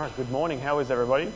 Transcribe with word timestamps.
All 0.00 0.06
right, 0.06 0.16
good 0.16 0.30
morning. 0.30 0.60
How 0.60 0.78
is 0.78 0.90
everybody? 0.90 1.30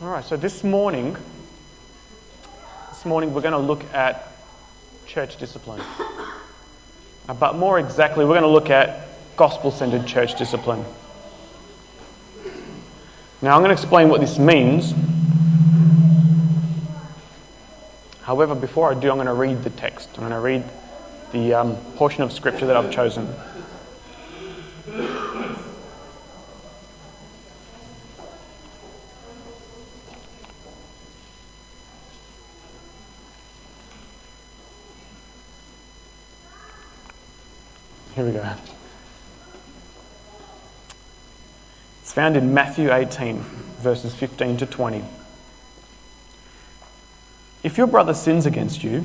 All 0.00 0.08
right, 0.08 0.24
so 0.24 0.38
this 0.38 0.64
morning, 0.64 1.18
this 2.88 3.04
morning 3.04 3.34
we're 3.34 3.42
going 3.42 3.52
to 3.52 3.58
look 3.58 3.84
at 3.92 4.32
church 5.04 5.36
discipline. 5.36 5.82
Uh, 7.28 7.34
but 7.34 7.56
more 7.56 7.78
exactly, 7.78 8.24
we're 8.24 8.40
going 8.40 8.40
to 8.40 8.48
look 8.48 8.70
at 8.70 9.06
gospel 9.36 9.70
centered 9.70 10.06
church 10.06 10.38
discipline. 10.38 10.82
Now, 13.42 13.54
I'm 13.54 13.60
going 13.60 13.68
to 13.68 13.72
explain 13.72 14.08
what 14.08 14.22
this 14.22 14.38
means. 14.38 14.94
However, 18.22 18.54
before 18.54 18.90
I 18.90 18.98
do, 18.98 19.10
I'm 19.10 19.16
going 19.16 19.26
to 19.26 19.34
read 19.34 19.62
the 19.62 19.68
text. 19.68 20.08
I'm 20.14 20.20
going 20.20 20.30
to 20.30 20.40
read 20.40 20.64
the 21.32 21.54
um, 21.54 21.76
portion 21.96 22.22
of 22.22 22.32
scripture 22.32 22.66
that 22.66 22.76
I've 22.76 22.90
chosen. 22.90 23.28
Here 38.14 38.24
we 38.24 38.32
go. 38.32 38.54
It's 42.02 42.12
found 42.12 42.36
in 42.36 42.52
Matthew 42.52 42.92
18, 42.92 43.38
verses 43.78 44.14
15 44.14 44.56
to 44.58 44.66
20. 44.66 45.04
If 47.62 47.78
your 47.78 47.86
brother 47.86 48.14
sins 48.14 48.46
against 48.46 48.82
you, 48.82 49.04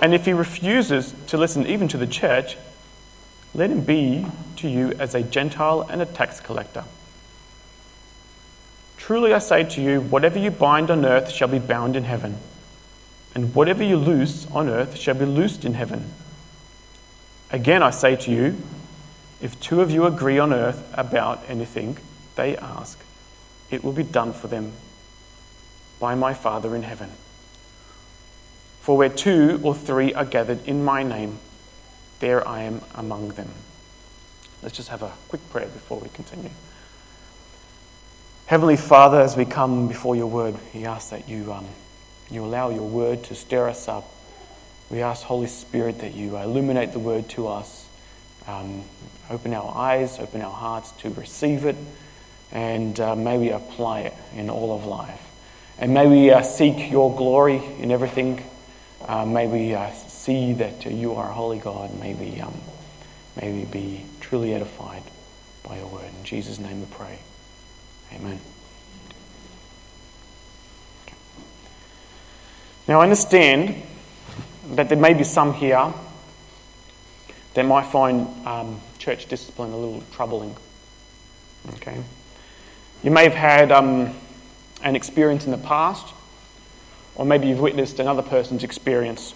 And 0.00 0.14
if 0.14 0.24
he 0.24 0.32
refuses 0.32 1.14
to 1.28 1.36
listen 1.36 1.66
even 1.66 1.88
to 1.88 1.96
the 1.96 2.06
church, 2.06 2.56
let 3.54 3.70
him 3.70 3.82
be 3.82 4.26
to 4.56 4.68
you 4.68 4.92
as 4.92 5.14
a 5.14 5.22
Gentile 5.22 5.82
and 5.82 6.00
a 6.00 6.06
tax 6.06 6.40
collector. 6.40 6.84
Truly 8.96 9.32
I 9.32 9.38
say 9.38 9.64
to 9.64 9.80
you, 9.80 10.00
whatever 10.00 10.38
you 10.38 10.50
bind 10.50 10.90
on 10.90 11.04
earth 11.04 11.30
shall 11.30 11.48
be 11.48 11.58
bound 11.58 11.96
in 11.96 12.04
heaven, 12.04 12.36
and 13.34 13.54
whatever 13.54 13.82
you 13.82 13.96
loose 13.96 14.46
on 14.50 14.68
earth 14.68 14.98
shall 14.98 15.14
be 15.14 15.24
loosed 15.24 15.64
in 15.64 15.74
heaven. 15.74 16.12
Again 17.50 17.82
I 17.82 17.90
say 17.90 18.16
to 18.16 18.30
you, 18.30 18.56
if 19.40 19.58
two 19.60 19.80
of 19.80 19.90
you 19.90 20.04
agree 20.04 20.38
on 20.38 20.52
earth 20.52 20.92
about 20.94 21.42
anything 21.48 21.96
they 22.36 22.56
ask, 22.56 22.98
it 23.70 23.82
will 23.82 23.92
be 23.92 24.02
done 24.02 24.32
for 24.32 24.48
them 24.48 24.72
by 25.98 26.14
my 26.14 26.34
Father 26.34 26.74
in 26.76 26.82
heaven. 26.82 27.10
For 28.88 28.96
where 28.96 29.10
two 29.10 29.60
or 29.62 29.74
three 29.74 30.14
are 30.14 30.24
gathered 30.24 30.66
in 30.66 30.82
my 30.82 31.02
name, 31.02 31.40
there 32.20 32.48
I 32.48 32.62
am 32.62 32.80
among 32.94 33.32
them. 33.32 33.50
Let's 34.62 34.74
just 34.74 34.88
have 34.88 35.02
a 35.02 35.12
quick 35.28 35.46
prayer 35.50 35.66
before 35.66 35.98
we 36.00 36.08
continue. 36.08 36.48
Heavenly 38.46 38.78
Father, 38.78 39.20
as 39.20 39.36
we 39.36 39.44
come 39.44 39.88
before 39.88 40.16
your 40.16 40.28
word, 40.28 40.54
we 40.72 40.86
ask 40.86 41.10
that 41.10 41.28
you, 41.28 41.52
um, 41.52 41.66
you 42.30 42.42
allow 42.42 42.70
your 42.70 42.88
word 42.88 43.24
to 43.24 43.34
stir 43.34 43.68
us 43.68 43.88
up. 43.88 44.10
We 44.88 45.02
ask, 45.02 45.22
Holy 45.22 45.48
Spirit, 45.48 45.98
that 45.98 46.14
you 46.14 46.38
illuminate 46.38 46.92
the 46.92 46.98
word 46.98 47.28
to 47.32 47.46
us, 47.46 47.86
um, 48.46 48.84
open 49.28 49.52
our 49.52 49.70
eyes, 49.76 50.18
open 50.18 50.40
our 50.40 50.50
hearts 50.50 50.92
to 51.02 51.10
receive 51.10 51.66
it, 51.66 51.76
and 52.52 52.98
uh, 52.98 53.14
may 53.14 53.36
we 53.36 53.50
apply 53.50 54.00
it 54.00 54.14
in 54.34 54.48
all 54.48 54.74
of 54.74 54.86
life. 54.86 55.20
And 55.78 55.92
may 55.92 56.06
we 56.06 56.30
uh, 56.30 56.40
seek 56.40 56.90
your 56.90 57.14
glory 57.14 57.60
in 57.80 57.92
everything. 57.92 58.42
Uh, 59.06 59.24
may 59.24 59.46
we 59.46 59.74
uh, 59.74 59.90
see 59.92 60.52
that 60.54 60.84
you 60.84 61.14
are 61.14 61.30
a 61.30 61.32
holy 61.32 61.58
God. 61.58 61.98
May 61.98 62.14
we, 62.14 62.40
um, 62.40 62.54
may 63.40 63.52
we 63.52 63.64
be 63.64 64.04
truly 64.20 64.54
edified 64.54 65.02
by 65.62 65.78
your 65.78 65.86
word. 65.86 66.10
In 66.18 66.24
Jesus' 66.24 66.58
name 66.58 66.80
we 66.80 66.86
pray. 66.90 67.18
Amen. 68.12 68.40
Now, 72.88 73.00
I 73.00 73.02
understand 73.02 73.82
that 74.70 74.88
there 74.88 74.98
may 74.98 75.12
be 75.12 75.24
some 75.24 75.52
here 75.52 75.92
that 77.54 77.64
might 77.64 77.86
find 77.86 78.46
um, 78.46 78.80
church 78.98 79.26
discipline 79.26 79.72
a 79.72 79.76
little 79.76 80.02
troubling. 80.12 80.56
Okay? 81.74 82.02
You 83.02 83.10
may 83.10 83.24
have 83.24 83.34
had 83.34 83.72
um, 83.72 84.14
an 84.82 84.96
experience 84.96 85.44
in 85.44 85.50
the 85.50 85.58
past, 85.58 86.14
or 87.18 87.26
maybe 87.26 87.48
you've 87.48 87.60
witnessed 87.60 87.98
another 87.98 88.22
person's 88.22 88.64
experience, 88.64 89.34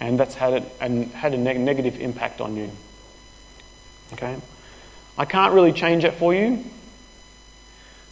and 0.00 0.18
that's 0.18 0.34
had, 0.34 0.52
it, 0.54 0.64
and 0.80 1.10
had 1.12 1.32
a 1.32 1.38
neg- 1.38 1.60
negative 1.60 2.00
impact 2.00 2.40
on 2.40 2.56
you. 2.56 2.70
Okay? 4.12 4.36
I 5.16 5.24
can't 5.24 5.54
really 5.54 5.72
change 5.72 6.02
that 6.02 6.16
for 6.16 6.34
you, 6.34 6.64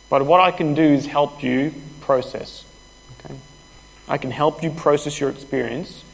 but 0.08 0.24
what 0.24 0.40
I 0.40 0.52
can 0.52 0.74
do 0.74 0.82
is 0.82 1.06
help 1.06 1.42
you 1.42 1.74
process. 2.00 2.64
Okay? 3.18 3.34
I 4.08 4.16
can 4.16 4.30
help 4.30 4.62
you 4.62 4.70
process 4.70 5.18
your 5.18 5.28
experience 5.28 6.04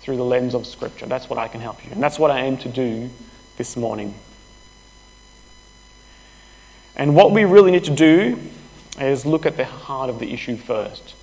through 0.00 0.16
the 0.16 0.24
lens 0.24 0.54
of 0.54 0.66
Scripture. 0.66 1.06
That's 1.06 1.28
what 1.28 1.38
I 1.40 1.48
can 1.48 1.60
help 1.60 1.84
you. 1.84 1.90
And 1.90 2.00
that's 2.00 2.18
what 2.18 2.30
I 2.30 2.42
aim 2.42 2.56
to 2.58 2.68
do 2.68 3.10
this 3.56 3.76
morning. 3.76 4.14
And 6.94 7.16
what 7.16 7.32
we 7.32 7.44
really 7.44 7.72
need 7.72 7.84
to 7.84 7.94
do 7.94 8.38
is 9.00 9.26
look 9.26 9.44
at 9.44 9.56
the 9.56 9.64
heart 9.64 10.08
of 10.08 10.20
the 10.20 10.32
issue 10.32 10.56
first. 10.56 11.14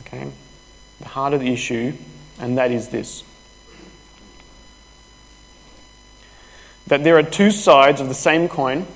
Okay? 0.00 0.30
The 1.00 1.08
heart 1.08 1.34
of 1.34 1.40
the 1.40 1.52
issue, 1.52 1.92
and 2.38 2.58
that 2.58 2.70
is 2.70 2.88
this 2.88 3.24
that 6.88 7.04
there 7.04 7.18
are 7.18 7.22
two 7.22 7.50
sides 7.50 8.00
of 8.00 8.08
the 8.08 8.14
same 8.14 8.48
coin, 8.48 8.86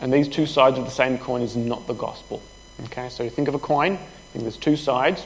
and 0.00 0.10
these 0.10 0.26
two 0.26 0.46
sides 0.46 0.78
of 0.78 0.86
the 0.86 0.90
same 0.90 1.18
coin 1.18 1.42
is 1.42 1.54
not 1.54 1.86
the 1.86 1.92
gospel. 1.92 2.42
Okay, 2.84 3.10
so 3.10 3.22
you 3.22 3.30
think 3.30 3.48
of 3.48 3.54
a 3.54 3.58
coin, 3.58 3.98
think 4.32 4.44
there's 4.44 4.56
two 4.56 4.76
sides, 4.76 5.24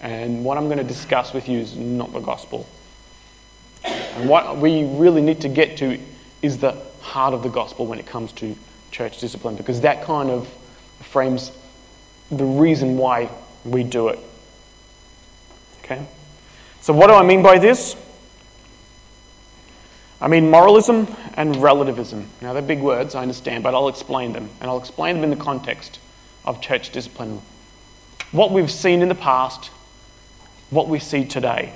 and 0.00 0.44
what 0.44 0.58
I'm 0.58 0.66
going 0.66 0.78
to 0.78 0.84
discuss 0.84 1.32
with 1.32 1.48
you 1.48 1.58
is 1.58 1.76
not 1.76 2.12
the 2.12 2.20
gospel. 2.20 2.68
And 3.84 4.28
what 4.28 4.58
we 4.58 4.84
really 4.84 5.22
need 5.22 5.42
to 5.42 5.48
get 5.48 5.76
to 5.78 6.00
is 6.40 6.58
the 6.58 6.76
heart 7.00 7.34
of 7.34 7.42
the 7.42 7.48
gospel 7.48 7.86
when 7.86 7.98
it 7.98 8.06
comes 8.06 8.32
to 8.32 8.56
church 8.90 9.20
discipline, 9.20 9.54
because 9.56 9.82
that 9.82 10.02
kind 10.02 10.30
of 10.30 10.48
frames 11.00 11.52
the 12.32 12.44
reason 12.44 12.96
why 12.96 13.30
we 13.64 13.84
do 13.84 14.08
it. 14.08 14.18
Okay? 15.84 16.04
So, 16.80 16.92
what 16.92 17.06
do 17.08 17.14
I 17.14 17.22
mean 17.22 17.42
by 17.42 17.58
this? 17.58 17.94
I 20.20 20.28
mean 20.28 20.50
moralism 20.50 21.08
and 21.34 21.56
relativism. 21.56 22.28
Now, 22.40 22.52
they're 22.52 22.62
big 22.62 22.80
words, 22.80 23.14
I 23.14 23.22
understand, 23.22 23.64
but 23.64 23.74
I'll 23.74 23.88
explain 23.88 24.32
them. 24.32 24.48
And 24.60 24.70
I'll 24.70 24.78
explain 24.78 25.16
them 25.16 25.24
in 25.24 25.30
the 25.30 25.44
context 25.44 25.98
of 26.44 26.60
church 26.60 26.90
discipline. 26.90 27.42
What 28.30 28.52
we've 28.52 28.70
seen 28.70 29.02
in 29.02 29.08
the 29.08 29.14
past, 29.14 29.66
what 30.70 30.88
we 30.88 30.98
see 30.98 31.24
today. 31.24 31.74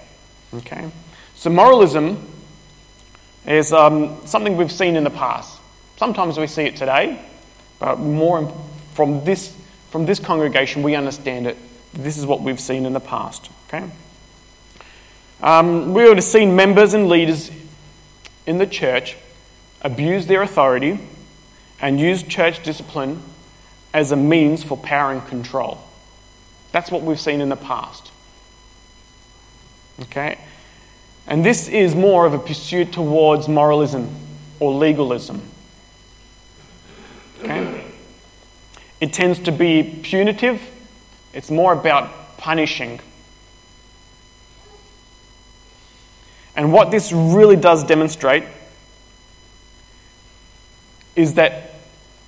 Okay? 0.55 0.91
So, 1.34 1.50
moralism 1.50 2.27
is 3.47 3.72
um, 3.72 4.25
something 4.27 4.57
we've 4.57 4.72
seen 4.72 4.97
in 4.97 5.04
the 5.04 5.10
past. 5.10 5.60
Sometimes 5.97 6.39
we 6.39 6.47
see 6.47 6.63
it 6.65 6.77
today, 6.77 7.21
but 7.78 7.98
more 7.98 8.53
from 8.95 9.25
this, 9.25 9.57
from 9.91 10.06
this 10.06 10.18
congregation, 10.18 10.83
we 10.83 10.94
understand 10.94 11.47
it. 11.47 11.56
This 11.92 12.18
is 12.18 12.27
what 12.27 12.42
we've 12.42 12.60
seen 12.60 12.84
in 12.86 12.92
the 12.92 13.00
past. 13.00 13.50
Okay? 13.68 13.88
Um, 15.42 15.92
we 15.92 16.04
would 16.04 16.16
have 16.16 16.24
seen 16.24 16.56
members 16.56 16.94
and 16.94 17.09
leaders 17.09 17.50
in 18.47 18.59
the 18.59 18.66
church 18.66 19.16
abuse 19.83 20.27
their 20.27 20.42
authority 20.42 20.98
and 21.80 22.00
use 22.00 22.22
church 22.22 22.62
discipline 22.62 23.22
as 23.92 24.12
a 24.12 24.16
means 24.16 24.62
for 24.62 24.77
power 24.77 25.12
and 25.12 25.27
control. 25.27 25.78
That's 26.72 26.91
what 26.91 27.03
we've 27.03 27.21
seen 27.21 27.41
in 27.41 27.48
the 27.48 27.56
past. 27.56 28.10
Okay? 30.03 30.39
And 31.27 31.44
this 31.44 31.68
is 31.68 31.94
more 31.94 32.27
of 32.27 32.34
a 32.34 32.39
pursuit 32.39 32.92
towards 32.92 33.48
moralism 33.48 34.15
or 34.60 34.72
legalism. 34.72 35.42
Okay? 37.41 37.85
It 39.01 39.13
tends 39.13 39.39
to 39.41 39.53
be 39.53 40.01
punitive, 40.03 40.63
it's 41.33 41.51
more 41.51 41.72
about 41.72 42.39
punishing. 42.39 43.01
And 46.54 46.72
what 46.72 46.91
this 46.91 47.13
really 47.13 47.57
does 47.57 47.84
demonstrate 47.84 48.45
is 51.15 51.34
that 51.34 51.75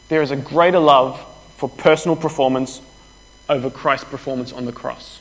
there 0.09 0.21
is 0.21 0.31
a 0.31 0.37
greater 0.37 0.79
love 0.79 1.25
for 1.57 1.69
personal 1.69 2.17
performance 2.17 2.81
over 3.49 3.71
Christ's 3.71 4.09
performance 4.09 4.53
on 4.53 4.67
the 4.67 4.73
cross. 4.73 5.21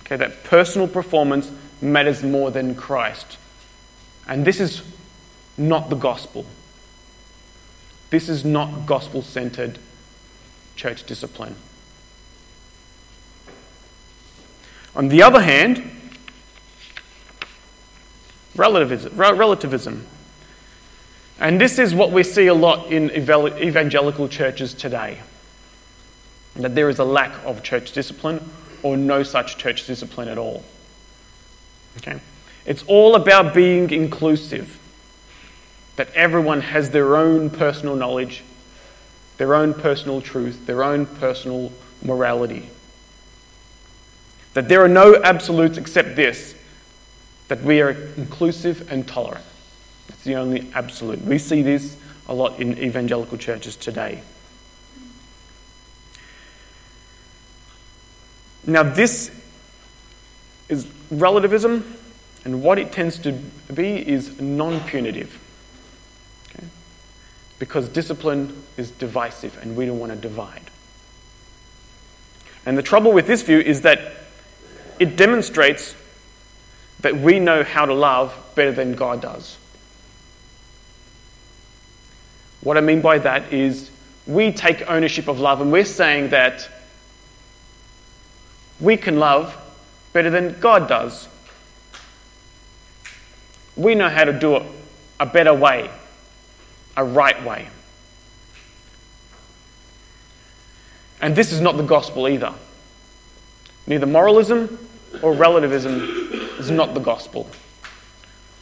Okay, 0.00 0.16
that 0.16 0.44
personal 0.44 0.86
performance 0.86 1.50
matters 1.80 2.22
more 2.22 2.50
than 2.50 2.74
Christ. 2.74 3.38
And 4.28 4.44
this 4.44 4.60
is 4.60 4.82
not 5.56 5.88
the 5.88 5.96
gospel. 5.96 6.44
This 8.10 8.28
is 8.28 8.44
not 8.44 8.86
gospel 8.86 9.22
centered 9.22 9.78
church 10.76 11.04
discipline. 11.04 11.56
On 14.96 15.08
the 15.08 15.22
other 15.22 15.40
hand, 15.40 15.90
relativism, 18.54 19.16
relativism. 19.16 20.06
And 21.40 21.60
this 21.60 21.78
is 21.78 21.94
what 21.94 22.12
we 22.12 22.22
see 22.22 22.46
a 22.46 22.54
lot 22.54 22.92
in 22.92 23.10
evangelical 23.10 24.28
churches 24.28 24.72
today 24.72 25.20
that 26.56 26.74
there 26.74 26.88
is 26.88 26.98
a 27.00 27.04
lack 27.04 27.44
of 27.44 27.62
church 27.62 27.92
discipline 27.92 28.50
or 28.82 28.96
no 28.96 29.22
such 29.22 29.58
church 29.58 29.86
discipline 29.86 30.28
at 30.28 30.38
all. 30.38 30.62
Okay? 31.96 32.20
It's 32.64 32.82
all 32.84 33.16
about 33.16 33.54
being 33.54 33.90
inclusive, 33.90 34.78
that 35.96 36.12
everyone 36.14 36.60
has 36.60 36.90
their 36.90 37.16
own 37.16 37.50
personal 37.50 37.96
knowledge, 37.96 38.42
their 39.36 39.54
own 39.54 39.74
personal 39.74 40.20
truth, 40.20 40.66
their 40.66 40.82
own 40.82 41.06
personal 41.06 41.72
morality. 42.02 42.68
That 44.54 44.68
there 44.68 44.84
are 44.84 44.88
no 44.88 45.20
absolutes 45.22 45.78
except 45.78 46.16
this 46.16 46.54
that 47.48 47.62
we 47.62 47.80
are 47.80 47.90
inclusive 48.16 48.90
and 48.90 49.06
tolerant. 49.06 49.44
That's 50.08 50.24
the 50.24 50.36
only 50.36 50.70
absolute. 50.74 51.20
We 51.22 51.38
see 51.38 51.62
this 51.62 51.96
a 52.26 52.34
lot 52.34 52.58
in 52.58 52.78
evangelical 52.78 53.36
churches 53.36 53.76
today. 53.76 54.22
Now, 58.66 58.82
this 58.82 59.30
is 60.68 60.86
relativism, 61.10 61.98
and 62.44 62.62
what 62.62 62.78
it 62.78 62.92
tends 62.92 63.18
to 63.20 63.32
be 63.32 64.08
is 64.08 64.40
non 64.40 64.80
punitive. 64.80 65.38
Because 67.58 67.88
discipline 67.88 68.64
is 68.76 68.90
divisive, 68.90 69.58
and 69.62 69.76
we 69.76 69.86
don't 69.86 69.98
want 69.98 70.12
to 70.12 70.18
divide. 70.18 70.70
And 72.66 72.76
the 72.78 72.82
trouble 72.82 73.12
with 73.12 73.26
this 73.26 73.42
view 73.42 73.58
is 73.58 73.82
that 73.82 74.00
it 74.98 75.16
demonstrates 75.16 75.94
that 77.00 77.16
we 77.16 77.38
know 77.38 77.62
how 77.62 77.84
to 77.84 77.94
love 77.94 78.34
better 78.54 78.72
than 78.72 78.94
God 78.94 79.20
does. 79.20 79.58
What 82.62 82.78
I 82.78 82.80
mean 82.80 83.02
by 83.02 83.18
that 83.18 83.52
is 83.52 83.90
we 84.26 84.50
take 84.50 84.88
ownership 84.88 85.28
of 85.28 85.38
love 85.38 85.60
and 85.60 85.70
we're 85.70 85.84
saying 85.84 86.30
that 86.30 86.68
we 88.80 88.96
can 88.96 89.18
love 89.18 89.54
better 90.14 90.30
than 90.30 90.58
God 90.60 90.88
does. 90.88 91.28
We 93.76 93.94
know 93.94 94.08
how 94.08 94.24
to 94.24 94.32
do 94.32 94.56
it 94.56 94.62
a 95.20 95.26
better 95.26 95.52
way, 95.52 95.90
a 96.96 97.04
right 97.04 97.42
way. 97.44 97.68
And 101.20 101.34
this 101.34 101.52
is 101.52 101.60
not 101.60 101.76
the 101.76 101.82
gospel 101.82 102.28
either. 102.28 102.52
Neither 103.86 104.06
moralism 104.06 104.78
or 105.22 105.32
relativism 105.32 106.00
is 106.58 106.70
not 106.70 106.94
the 106.94 107.00
gospel. 107.00 107.48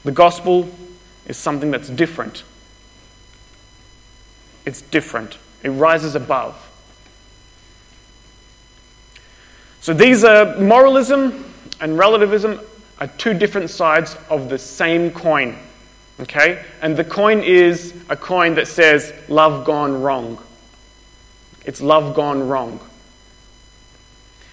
The 0.04 0.12
gospel 0.12 0.68
is 1.26 1.36
something 1.36 1.70
that's 1.70 1.88
different. 1.88 2.44
It's 4.64 4.82
different, 4.82 5.38
it 5.62 5.70
rises 5.70 6.14
above. 6.14 6.68
So 9.80 9.92
these 9.92 10.22
are 10.22 10.56
moralism 10.58 11.52
and 11.80 11.98
relativism 11.98 12.60
are 13.00 13.08
two 13.08 13.34
different 13.34 13.70
sides 13.70 14.16
of 14.30 14.48
the 14.48 14.58
same 14.58 15.10
coin. 15.10 15.58
Okay? 16.22 16.64
And 16.80 16.96
the 16.96 17.04
coin 17.04 17.40
is 17.40 17.94
a 18.08 18.16
coin 18.16 18.54
that 18.54 18.68
says 18.68 19.12
love 19.28 19.66
gone 19.66 20.00
wrong. 20.02 20.42
It's 21.64 21.80
love 21.80 22.14
gone 22.14 22.48
wrong 22.48 22.80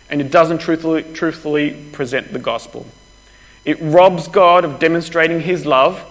and 0.10 0.22
it 0.22 0.32
doesn't 0.32 0.58
truthfully, 0.60 1.04
truthfully 1.14 1.72
present 1.92 2.34
the 2.34 2.40
gospel. 2.40 2.86
It 3.64 3.78
robs 3.80 4.28
God 4.28 4.66
of 4.66 4.80
demonstrating 4.80 5.42
his 5.42 5.66
love 5.66 6.04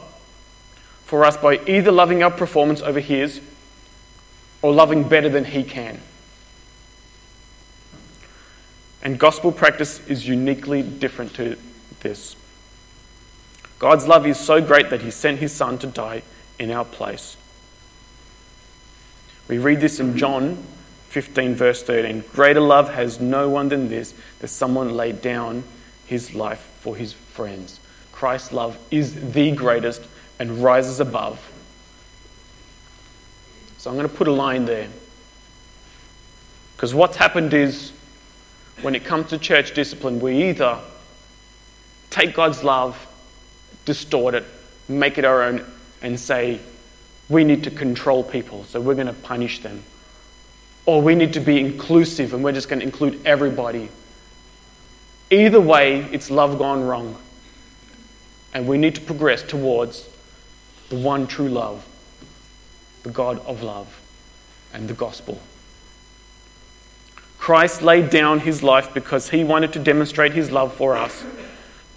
for 1.05 1.25
us 1.25 1.37
by 1.37 1.61
either 1.67 1.91
loving 1.91 2.23
our 2.23 2.31
performance 2.31 2.81
over 2.81 3.01
his 3.01 3.41
or 4.63 4.73
loving 4.73 5.09
better 5.09 5.29
than 5.29 5.47
he 5.47 5.65
can. 5.65 6.01
And 9.03 9.19
gospel 9.19 9.53
practice 9.53 10.07
is 10.07 10.27
uniquely 10.29 10.83
different 10.83 11.35
to 11.35 11.57
this. 12.01 12.37
God's 13.79 14.07
love 14.07 14.27
is 14.27 14.39
so 14.39 14.61
great 14.61 14.91
that 14.91 15.03
he 15.03 15.11
sent 15.11 15.39
his 15.39 15.53
son 15.53 15.79
to 15.79 15.87
die 15.87 16.23
in 16.59 16.71
our 16.71 16.85
place. 16.85 17.37
We 19.47 19.59
read 19.59 19.81
this 19.81 20.01
in 20.01 20.17
John 20.17 20.57
15, 21.09 21.55
verse 21.55 21.83
13. 21.83 22.25
Greater 22.33 22.61
love 22.61 22.93
has 22.93 23.21
no 23.21 23.49
one 23.49 23.69
than 23.69 23.89
this, 23.89 24.15
that 24.41 24.49
someone 24.49 24.95
laid 24.95 25.23
down 25.23 25.65
his 26.07 26.35
life 26.35 26.61
for 26.81 26.97
his 26.97 27.13
friends. 27.13 27.81
Christ's 28.13 28.53
love 28.53 28.79
is 28.91 29.33
the 29.33 29.53
greatest 29.53 30.03
and 30.39 30.63
rises 30.63 31.01
above. 31.01 31.41
So 33.79 33.91
I'm 33.91 33.97
going 33.97 34.09
to 34.09 34.15
put 34.15 34.29
a 34.29 34.33
line 34.33 34.65
there. 34.65 34.89
Because 36.77 36.95
what's 36.95 37.17
happened 37.17 37.55
is, 37.55 37.93
when 38.83 38.95
it 38.95 39.05
comes 39.05 39.31
to 39.31 39.39
church 39.39 39.73
discipline, 39.73 40.21
we 40.21 40.51
either 40.51 40.79
take 42.11 42.35
God's 42.35 42.63
love, 42.63 43.07
distort 43.89 44.35
it, 44.35 44.45
make 44.89 45.19
it 45.19 45.25
our 45.25 45.43
own, 45.43 45.65
and 46.01 46.21
say, 46.21 46.61
we 47.29 47.43
need 47.43 47.65
to 47.65 47.71
control 47.71 48.23
people, 48.23 48.63
so 48.65 48.81
we're 48.81 48.95
going 48.95 49.09
to 49.09 49.13
punish 49.13 49.63
them 49.63 49.83
or 50.89 51.03
we 51.03 51.15
need 51.15 51.35
to 51.35 51.41
be 51.41 51.61
inclusive 51.61 52.33
and 52.33 52.43
we're 52.43 52.51
just 52.51 52.71
going 52.71 52.79
to 52.79 52.87
include 52.87 53.21
everybody. 53.27 53.91
Either 55.31 55.61
way, 55.61 56.01
it's 56.13 56.31
love 56.31 56.59
gone 56.59 56.83
wrong. 56.83 57.15
And 58.55 58.67
we 58.67 58.79
need 58.79 58.95
to 58.95 59.03
progress 59.03 59.43
towards 59.43 60.09
the 60.89 60.97
one 60.97 61.27
true 61.27 61.51
love, 61.51 61.87
the 63.03 63.11
God 63.11 63.39
of 63.45 63.63
love, 63.63 64.01
and 64.73 64.89
the 64.89 64.95
gospel. 64.95 65.39
Christ 67.37 67.83
laid 67.83 68.09
down 68.09 68.41
his 68.41 68.63
life 68.63 68.95
because 68.95 69.29
he 69.29 69.45
wanted 69.45 69.75
to 69.75 69.79
demonstrate 69.79 70.33
his 70.33 70.51
love 70.51 70.73
for 70.73 70.97
us, 70.97 71.23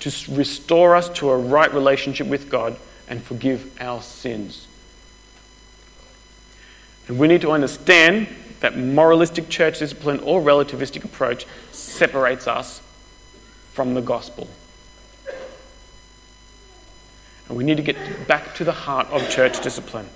to 0.01 0.11
restore 0.33 0.95
us 0.95 1.09
to 1.09 1.29
a 1.29 1.37
right 1.37 1.73
relationship 1.73 2.27
with 2.27 2.49
God 2.49 2.77
and 3.07 3.23
forgive 3.23 3.71
our 3.81 4.01
sins. 4.01 4.67
And 7.07 7.19
we 7.19 7.27
need 7.27 7.41
to 7.41 7.51
understand 7.51 8.27
that 8.61 8.77
moralistic 8.77 9.49
church 9.49 9.79
discipline 9.79 10.19
or 10.19 10.41
relativistic 10.41 11.03
approach 11.03 11.45
separates 11.71 12.47
us 12.47 12.81
from 13.73 13.93
the 13.93 14.01
gospel. 14.01 14.47
And 17.47 17.57
we 17.57 17.63
need 17.63 17.77
to 17.77 17.83
get 17.83 18.27
back 18.27 18.55
to 18.55 18.63
the 18.63 18.71
heart 18.71 19.07
of 19.07 19.29
church 19.29 19.61
discipline. 19.61 20.07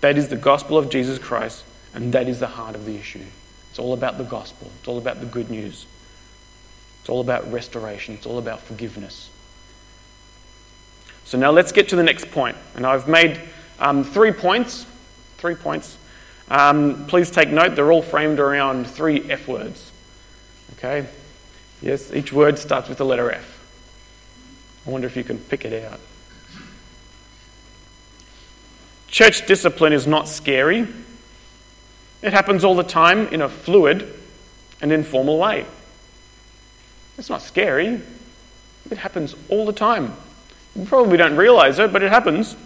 That 0.00 0.16
is 0.16 0.28
the 0.28 0.36
gospel 0.36 0.78
of 0.78 0.90
Jesus 0.90 1.18
Christ, 1.18 1.64
and 1.94 2.12
that 2.12 2.26
is 2.26 2.40
the 2.40 2.46
heart 2.46 2.74
of 2.74 2.86
the 2.86 2.96
issue. 2.96 3.24
It's 3.68 3.78
all 3.78 3.92
about 3.92 4.18
the 4.18 4.24
gospel, 4.24 4.70
it's 4.78 4.88
all 4.88 4.98
about 4.98 5.20
the 5.20 5.26
good 5.26 5.50
news, 5.50 5.86
all 7.10 7.20
about 7.20 7.50
restoration, 7.52 8.14
it's 8.14 8.26
all 8.26 8.38
about 8.38 8.60
forgiveness. 8.60 9.30
So 11.24 11.38
now 11.38 11.50
let's 11.50 11.72
get 11.72 11.90
to 11.90 11.96
the 11.96 12.02
next 12.02 12.30
point. 12.30 12.56
And 12.74 12.86
I've 12.86 13.06
made 13.06 13.40
um, 13.78 14.02
three 14.02 14.32
points. 14.32 14.86
Three 15.38 15.54
points. 15.54 15.96
Um, 16.48 17.06
please 17.06 17.30
take 17.30 17.50
note, 17.50 17.76
they're 17.76 17.92
all 17.92 18.02
framed 18.02 18.40
around 18.40 18.88
three 18.88 19.30
F 19.30 19.46
words. 19.46 19.92
Okay? 20.72 21.06
Yes, 21.80 22.12
each 22.12 22.32
word 22.32 22.58
starts 22.58 22.88
with 22.88 22.98
the 22.98 23.04
letter 23.04 23.30
F. 23.30 23.58
I 24.86 24.90
wonder 24.90 25.06
if 25.06 25.16
you 25.16 25.22
can 25.22 25.38
pick 25.38 25.64
it 25.64 25.84
out. 25.84 26.00
Church 29.06 29.46
discipline 29.46 29.92
is 29.92 30.06
not 30.06 30.28
scary. 30.28 30.88
It 32.22 32.32
happens 32.32 32.64
all 32.64 32.74
the 32.74 32.82
time 32.82 33.28
in 33.28 33.40
a 33.40 33.48
fluid 33.48 34.12
and 34.80 34.92
informal 34.92 35.38
way. 35.38 35.66
It's 37.20 37.28
not 37.28 37.42
scary. 37.42 38.00
It 38.90 38.96
happens 38.96 39.34
all 39.50 39.66
the 39.66 39.74
time. 39.74 40.14
You 40.74 40.86
probably 40.86 41.18
don't 41.18 41.36
realize 41.36 41.78
it, 41.78 41.92
but 41.92 42.02
it 42.02 42.08
happens. 42.08 42.56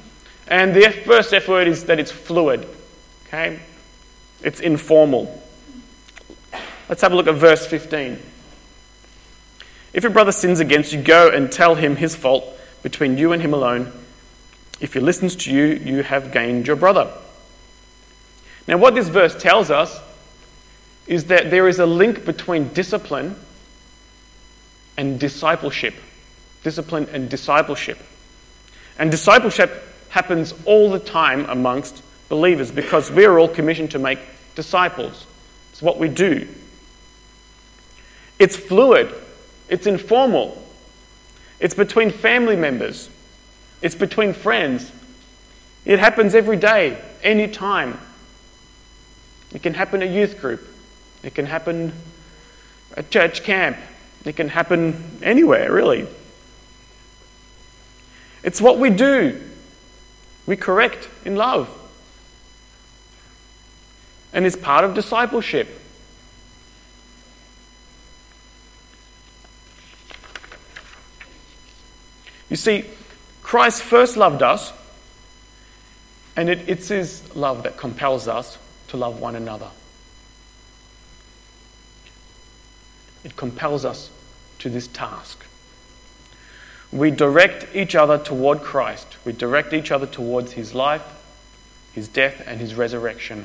And 0.46 0.72
the 0.72 0.90
first 0.90 1.34
F 1.34 1.48
word 1.48 1.66
is 1.66 1.86
that 1.86 1.98
it's 1.98 2.12
fluid. 2.12 2.64
Okay? 3.26 3.58
It's 4.44 4.60
informal. 4.60 5.42
Let's 6.88 7.02
have 7.02 7.10
a 7.10 7.16
look 7.16 7.26
at 7.26 7.34
verse 7.34 7.66
15. 7.66 8.16
If 9.92 10.04
your 10.04 10.12
brother 10.12 10.30
sins 10.30 10.60
against 10.60 10.92
you, 10.92 11.02
go 11.02 11.28
and 11.28 11.50
tell 11.50 11.74
him 11.74 11.96
his 11.96 12.14
fault 12.14 12.44
between 12.84 13.18
you 13.18 13.32
and 13.32 13.42
him 13.42 13.54
alone. 13.54 13.90
If 14.80 14.94
he 14.94 15.00
listens 15.00 15.34
to 15.34 15.52
you, 15.52 15.64
you 15.64 16.04
have 16.04 16.30
gained 16.30 16.68
your 16.68 16.76
brother. 16.76 17.10
Now, 18.68 18.76
what 18.76 18.94
this 18.94 19.08
verse 19.08 19.34
tells 19.34 19.72
us 19.72 20.00
is 21.08 21.24
that 21.24 21.50
there 21.50 21.66
is 21.66 21.80
a 21.80 21.86
link 21.86 22.24
between 22.24 22.68
discipline 22.68 23.34
and 24.96 25.18
discipleship. 25.18 25.94
Discipline 26.62 27.08
and 27.12 27.28
discipleship. 27.28 27.98
And 28.98 29.10
discipleship 29.10 29.82
happens 30.08 30.54
all 30.64 30.90
the 30.90 31.00
time 31.00 31.44
amongst 31.48 32.02
believers 32.28 32.70
because 32.70 33.10
we're 33.10 33.38
all 33.38 33.48
commissioned 33.48 33.90
to 33.92 33.98
make 33.98 34.18
disciples. 34.54 35.26
It's 35.72 35.82
what 35.82 35.98
we 35.98 36.08
do. 36.08 36.46
It's 38.38 38.56
fluid, 38.56 39.12
it's 39.68 39.86
informal, 39.86 40.60
it's 41.60 41.74
between 41.74 42.10
family 42.10 42.56
members, 42.56 43.08
it's 43.80 43.94
between 43.94 44.32
friends. 44.32 44.90
It 45.84 45.98
happens 45.98 46.34
every 46.34 46.56
day, 46.56 46.98
any 47.22 47.46
time. 47.46 47.98
It 49.52 49.62
can 49.62 49.74
happen 49.74 50.02
at 50.02 50.10
youth 50.10 50.40
group, 50.40 50.66
it 51.22 51.34
can 51.34 51.46
happen 51.46 51.92
at 52.96 53.10
church 53.10 53.44
camp, 53.44 53.76
it 54.24 54.36
can 54.36 54.48
happen 54.48 55.20
anywhere, 55.22 55.70
really. 55.72 56.06
It's 58.42 58.60
what 58.60 58.78
we 58.78 58.90
do. 58.90 59.40
We 60.46 60.56
correct 60.56 61.08
in 61.24 61.36
love. 61.36 61.68
And 64.32 64.46
it's 64.46 64.56
part 64.56 64.84
of 64.84 64.94
discipleship. 64.94 65.80
You 72.50 72.56
see, 72.56 72.84
Christ 73.42 73.82
first 73.82 74.16
loved 74.16 74.42
us, 74.42 74.72
and 76.36 76.48
it, 76.48 76.68
it's 76.68 76.88
His 76.88 77.34
love 77.34 77.62
that 77.64 77.76
compels 77.76 78.28
us 78.28 78.58
to 78.88 78.96
love 78.96 79.20
one 79.20 79.34
another. 79.34 79.68
It 83.24 83.36
compels 83.36 83.84
us 83.84 84.10
to 84.64 84.70
this 84.70 84.88
task. 84.88 85.44
We 86.90 87.10
direct 87.10 87.66
each 87.76 87.94
other 87.94 88.16
toward 88.16 88.62
Christ. 88.62 89.18
We 89.22 89.32
direct 89.32 89.74
each 89.74 89.90
other 89.90 90.06
towards 90.06 90.52
His 90.52 90.74
life, 90.74 91.04
His 91.92 92.08
death, 92.08 92.42
and 92.46 92.60
His 92.60 92.74
resurrection. 92.74 93.44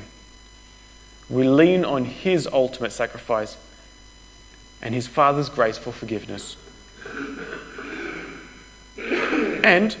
We 1.28 1.44
lean 1.44 1.84
on 1.84 2.06
His 2.06 2.48
ultimate 2.50 2.92
sacrifice 2.92 3.58
and 4.80 4.94
His 4.94 5.06
Father's 5.06 5.50
grace 5.50 5.76
for 5.76 5.92
forgiveness. 5.92 6.56
And 9.62 9.94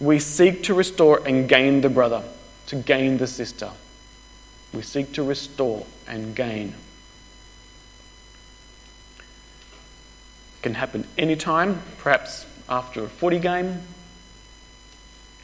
we 0.00 0.18
seek 0.18 0.64
to 0.64 0.74
restore 0.74 1.26
and 1.26 1.48
gain 1.48 1.80
the 1.80 1.88
brother, 1.88 2.22
to 2.66 2.76
gain 2.76 3.16
the 3.16 3.26
sister. 3.26 3.70
We 4.74 4.82
seek 4.82 5.14
to 5.14 5.22
restore 5.22 5.86
and 6.06 6.36
gain. 6.36 6.74
Can 10.62 10.74
happen 10.74 11.06
anytime, 11.18 11.82
perhaps 11.98 12.46
after 12.68 13.04
a 13.04 13.08
footy 13.08 13.38
game, 13.38 13.82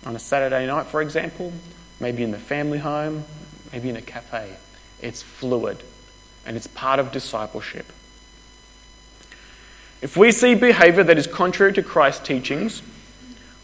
on 0.06 0.14
a 0.14 0.18
Saturday 0.18 0.66
night, 0.66 0.86
for 0.86 1.02
example, 1.02 1.52
maybe 2.00 2.22
in 2.22 2.30
the 2.30 2.38
family 2.38 2.78
home, 2.78 3.24
maybe 3.72 3.90
in 3.90 3.96
a 3.96 4.02
cafe. 4.02 4.56
It's 5.02 5.22
fluid 5.22 5.82
and 6.46 6.56
it's 6.56 6.66
part 6.68 6.98
of 6.98 7.12
discipleship. 7.12 7.86
If 10.00 10.16
we 10.16 10.30
see 10.30 10.54
behavior 10.54 11.02
that 11.02 11.18
is 11.18 11.26
contrary 11.26 11.72
to 11.74 11.82
Christ's 11.82 12.26
teachings, 12.26 12.82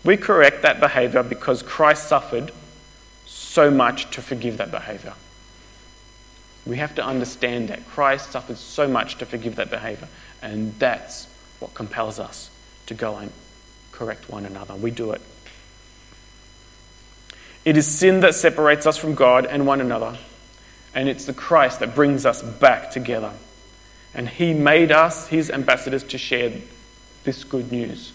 we 0.05 0.17
correct 0.17 0.63
that 0.63 0.81
behavior 0.81 1.23
because 1.23 1.63
Christ 1.63 2.09
suffered 2.09 2.51
so 3.25 3.71
much 3.71 4.11
to 4.11 4.21
forgive 4.21 4.59
that 4.59 4.71
behavior. 4.71 5.15
We 6.67 6.79
have 6.79 6.95
to 6.97 7.05
understand 7.05 7.69
that 7.69 7.87
Christ 7.87 8.33
suffered 8.33 8.59
so 8.59 8.89
much 8.89 9.17
to 9.19 9.27
forgive 9.27 9.57
that 9.57 9.71
behavior, 9.71 10.09
and 10.43 10.79
that's 10.79 11.29
what 11.61 11.75
compels 11.75 12.19
us 12.19 12.51
to 12.87 12.95
go 12.95 13.17
and 13.17 13.33
correct 13.93 14.29
one 14.29 14.45
another. 14.45 14.75
We 14.75 14.91
do 14.91 15.13
it. 15.13 15.23
It 17.65 17.77
is 17.77 17.87
sin 17.87 18.21
that 18.21 18.35
separates 18.35 18.87
us 18.87 18.97
from 18.97 19.15
God 19.15 19.47
and 19.47 19.67
one 19.67 19.81
another, 19.81 20.19
and 20.95 21.09
it's 21.09 21.25
the 21.25 21.33
Christ 21.33 21.81
that 21.81 21.95
brings 21.95 22.27
us 22.27 22.43
back 22.43 22.91
together. 22.91 23.33
And 24.13 24.29
He 24.29 24.53
made 24.53 24.93
us 24.93 25.29
His 25.29 25.51
ambassadors 25.51 26.05
to 26.05 26.19
share 26.19 26.53
this 27.25 27.45
good 27.45 27.73
news 27.73 28.13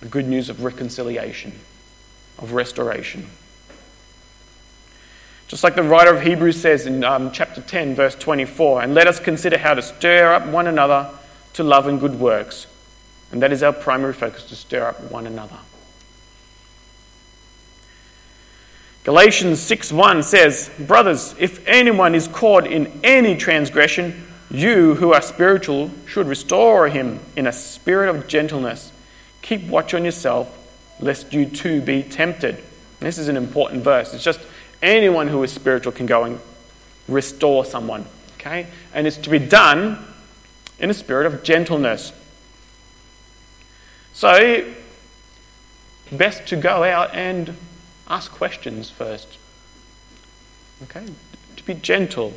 the 0.00 0.06
good 0.06 0.28
news 0.28 0.48
of 0.48 0.62
reconciliation, 0.62 1.52
of 2.38 2.52
restoration. 2.52 3.26
Just 5.48 5.64
like 5.64 5.74
the 5.74 5.82
writer 5.82 6.14
of 6.14 6.22
Hebrews 6.22 6.60
says 6.60 6.86
in 6.86 7.02
um, 7.02 7.32
chapter 7.32 7.60
10, 7.60 7.94
verse 7.94 8.14
24, 8.14 8.82
and 8.82 8.94
let 8.94 9.08
us 9.08 9.18
consider 9.18 9.58
how 9.58 9.74
to 9.74 9.82
stir 9.82 10.32
up 10.32 10.46
one 10.46 10.66
another 10.66 11.10
to 11.58 11.64
love 11.64 11.88
and 11.88 11.98
good 11.98 12.20
works. 12.20 12.68
And 13.32 13.42
that 13.42 13.52
is 13.52 13.64
our 13.64 13.72
primary 13.72 14.12
focus 14.12 14.44
to 14.44 14.54
stir 14.54 14.86
up 14.86 15.10
one 15.10 15.26
another. 15.26 15.56
Galatians 19.02 19.60
6:1 19.60 20.22
says, 20.22 20.70
"Brothers, 20.78 21.34
if 21.36 21.66
anyone 21.66 22.14
is 22.14 22.28
caught 22.28 22.64
in 22.64 23.00
any 23.02 23.36
transgression, 23.36 24.24
you 24.48 24.94
who 24.94 25.12
are 25.12 25.20
spiritual 25.20 25.90
should 26.06 26.28
restore 26.28 26.88
him 26.88 27.18
in 27.34 27.48
a 27.48 27.52
spirit 27.52 28.08
of 28.08 28.28
gentleness." 28.28 28.92
Keep 29.42 29.66
watch 29.66 29.94
on 29.94 30.04
yourself, 30.04 30.46
lest 31.00 31.32
you 31.32 31.44
too 31.44 31.80
be 31.80 32.04
tempted. 32.04 32.62
This 33.00 33.18
is 33.18 33.26
an 33.26 33.36
important 33.36 33.82
verse. 33.82 34.14
It's 34.14 34.22
just 34.22 34.40
anyone 34.80 35.26
who 35.26 35.42
is 35.42 35.52
spiritual 35.52 35.90
can 35.90 36.06
go 36.06 36.22
and 36.22 36.38
restore 37.08 37.64
someone. 37.64 38.06
Okay? 38.38 38.68
And 38.94 39.08
it's 39.08 39.16
to 39.16 39.30
be 39.30 39.40
done 39.40 40.04
in 40.78 40.90
a 40.90 40.94
spirit 40.94 41.26
of 41.26 41.42
gentleness. 41.42 42.12
So, 44.12 44.74
best 46.10 46.46
to 46.48 46.56
go 46.56 46.84
out 46.84 47.14
and 47.14 47.56
ask 48.08 48.30
questions 48.30 48.90
first. 48.90 49.38
Okay? 50.84 51.06
To 51.56 51.64
be 51.64 51.74
gentle. 51.74 52.34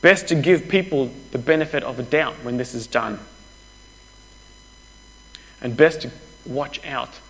Best 0.00 0.28
to 0.28 0.34
give 0.34 0.68
people 0.68 1.10
the 1.30 1.38
benefit 1.38 1.82
of 1.82 1.98
a 1.98 2.02
doubt 2.02 2.34
when 2.42 2.56
this 2.56 2.74
is 2.74 2.86
done. 2.86 3.20
And 5.60 5.76
best 5.76 6.02
to 6.02 6.10
watch 6.44 6.84
out 6.84 7.20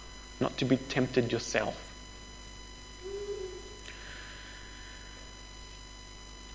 not 0.41 0.57
to 0.59 0.65
be 0.65 0.77
tempted 0.77 1.31
yourself. 1.31 1.81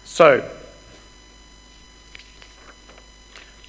So, 0.04 0.50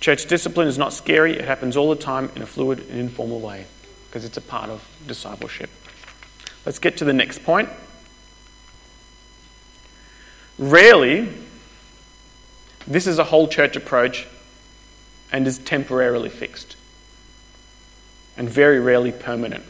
church 0.00 0.26
discipline 0.26 0.66
is 0.66 0.78
not 0.78 0.92
scary, 0.92 1.36
it 1.36 1.44
happens 1.44 1.76
all 1.76 1.90
the 1.90 2.00
time 2.00 2.30
in 2.34 2.42
a 2.42 2.46
fluid 2.46 2.80
and 2.90 2.98
informal 2.98 3.40
way 3.40 3.66
because 4.08 4.24
it's 4.24 4.36
a 4.36 4.42
part 4.42 4.70
of 4.70 4.86
discipleship. 5.06 5.70
Let's 6.66 6.78
get 6.78 6.96
to 6.98 7.04
the 7.04 7.12
next 7.12 7.44
point. 7.44 7.68
Rarely, 10.58 11.32
this 12.86 13.06
is 13.06 13.18
a 13.18 13.24
whole 13.24 13.48
church 13.48 13.76
approach 13.76 14.26
and 15.32 15.46
is 15.46 15.58
temporarily 15.58 16.28
fixed 16.28 16.76
and 18.36 18.48
very 18.48 18.80
rarely 18.80 19.12
permanent. 19.12 19.64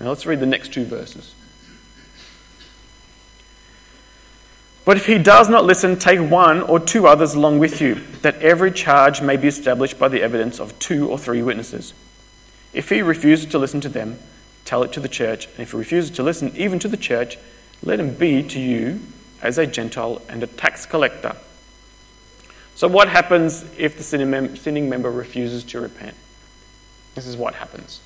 Now 0.00 0.08
let's 0.08 0.26
read 0.26 0.40
the 0.40 0.46
next 0.46 0.72
two 0.72 0.84
verses. 0.84 1.34
But 4.84 4.96
if 4.96 5.06
he 5.06 5.18
does 5.18 5.48
not 5.48 5.64
listen, 5.64 5.98
take 5.98 6.18
one 6.18 6.60
or 6.62 6.80
two 6.80 7.06
others 7.06 7.34
along 7.34 7.60
with 7.60 7.80
you, 7.80 7.96
that 8.22 8.42
every 8.42 8.72
charge 8.72 9.22
may 9.22 9.36
be 9.36 9.46
established 9.46 9.98
by 9.98 10.08
the 10.08 10.22
evidence 10.22 10.58
of 10.58 10.76
two 10.78 11.08
or 11.08 11.18
three 11.18 11.42
witnesses. 11.42 11.94
If 12.72 12.88
he 12.88 13.00
refuses 13.02 13.46
to 13.46 13.58
listen 13.58 13.80
to 13.82 13.88
them, 13.88 14.18
tell 14.64 14.82
it 14.82 14.92
to 14.94 15.00
the 15.00 15.08
church, 15.08 15.46
and 15.46 15.60
if 15.60 15.70
he 15.70 15.76
refuses 15.76 16.10
to 16.12 16.22
listen 16.22 16.52
even 16.56 16.78
to 16.80 16.88
the 16.88 16.96
church, 16.96 17.38
let 17.82 18.00
him 18.00 18.14
be 18.14 18.42
to 18.42 18.60
you 18.60 19.00
as 19.40 19.58
a 19.58 19.66
Gentile 19.66 20.20
and 20.28 20.42
a 20.42 20.46
tax 20.46 20.86
collector. 20.86 21.36
So, 22.74 22.88
what 22.88 23.08
happens 23.08 23.64
if 23.76 23.96
the 23.96 24.02
sinning 24.02 24.88
member 24.88 25.10
refuses 25.10 25.62
to 25.64 25.80
repent? 25.80 26.16
This 27.14 27.26
is 27.26 27.36
what 27.36 27.54
happens. 27.54 28.00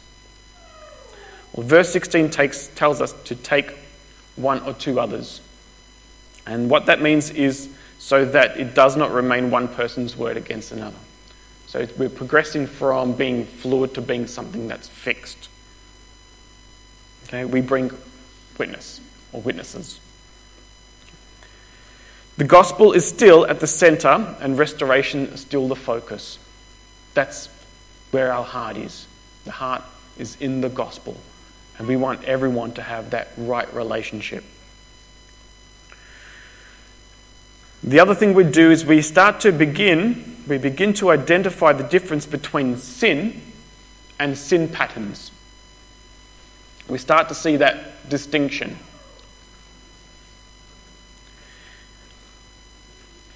Well, 1.52 1.66
verse 1.66 1.90
16 1.90 2.30
takes, 2.30 2.66
tells 2.68 3.00
us 3.00 3.12
to 3.25 3.35
take 3.35 3.76
one 4.35 4.61
or 4.61 4.75
two 4.75 4.99
others. 4.99 5.40
And 6.46 6.70
what 6.70 6.86
that 6.86 7.02
means 7.02 7.30
is 7.30 7.68
so 7.98 8.24
that 8.24 8.58
it 8.58 8.74
does 8.74 8.96
not 8.96 9.10
remain 9.10 9.50
one 9.50 9.68
person's 9.68 10.16
word 10.16 10.36
against 10.36 10.72
another. 10.72 10.96
So 11.66 11.86
we're 11.98 12.08
progressing 12.08 12.66
from 12.66 13.12
being 13.12 13.44
fluid 13.44 13.94
to 13.94 14.00
being 14.00 14.26
something 14.26 14.68
that's 14.68 14.88
fixed. 14.88 15.48
Okay, 17.24 17.44
we 17.44 17.60
bring 17.60 17.90
witness 18.56 19.00
or 19.32 19.40
witnesses. 19.40 19.98
The 22.36 22.44
gospel 22.44 22.92
is 22.92 23.06
still 23.06 23.46
at 23.46 23.60
the 23.60 23.66
center 23.66 24.36
and 24.40 24.58
restoration 24.58 25.26
is 25.26 25.40
still 25.40 25.68
the 25.68 25.76
focus. 25.76 26.38
That's 27.14 27.48
where 28.10 28.32
our 28.32 28.44
heart 28.44 28.76
is. 28.76 29.06
The 29.44 29.52
heart 29.52 29.82
is 30.18 30.36
in 30.38 30.60
the 30.60 30.68
gospel. 30.68 31.16
And 31.78 31.88
we 31.88 31.96
want 31.96 32.24
everyone 32.24 32.72
to 32.72 32.82
have 32.82 33.10
that 33.10 33.28
right 33.36 33.72
relationship. 33.74 34.44
The 37.86 38.00
other 38.00 38.16
thing 38.16 38.34
we 38.34 38.42
do 38.42 38.72
is 38.72 38.84
we 38.84 39.00
start 39.00 39.38
to 39.40 39.52
begin, 39.52 40.38
we 40.48 40.58
begin 40.58 40.92
to 40.94 41.10
identify 41.10 41.72
the 41.72 41.84
difference 41.84 42.26
between 42.26 42.78
sin 42.78 43.40
and 44.18 44.36
sin 44.36 44.68
patterns. 44.68 45.30
We 46.88 46.98
start 46.98 47.28
to 47.28 47.34
see 47.34 47.56
that 47.58 48.08
distinction. 48.08 48.76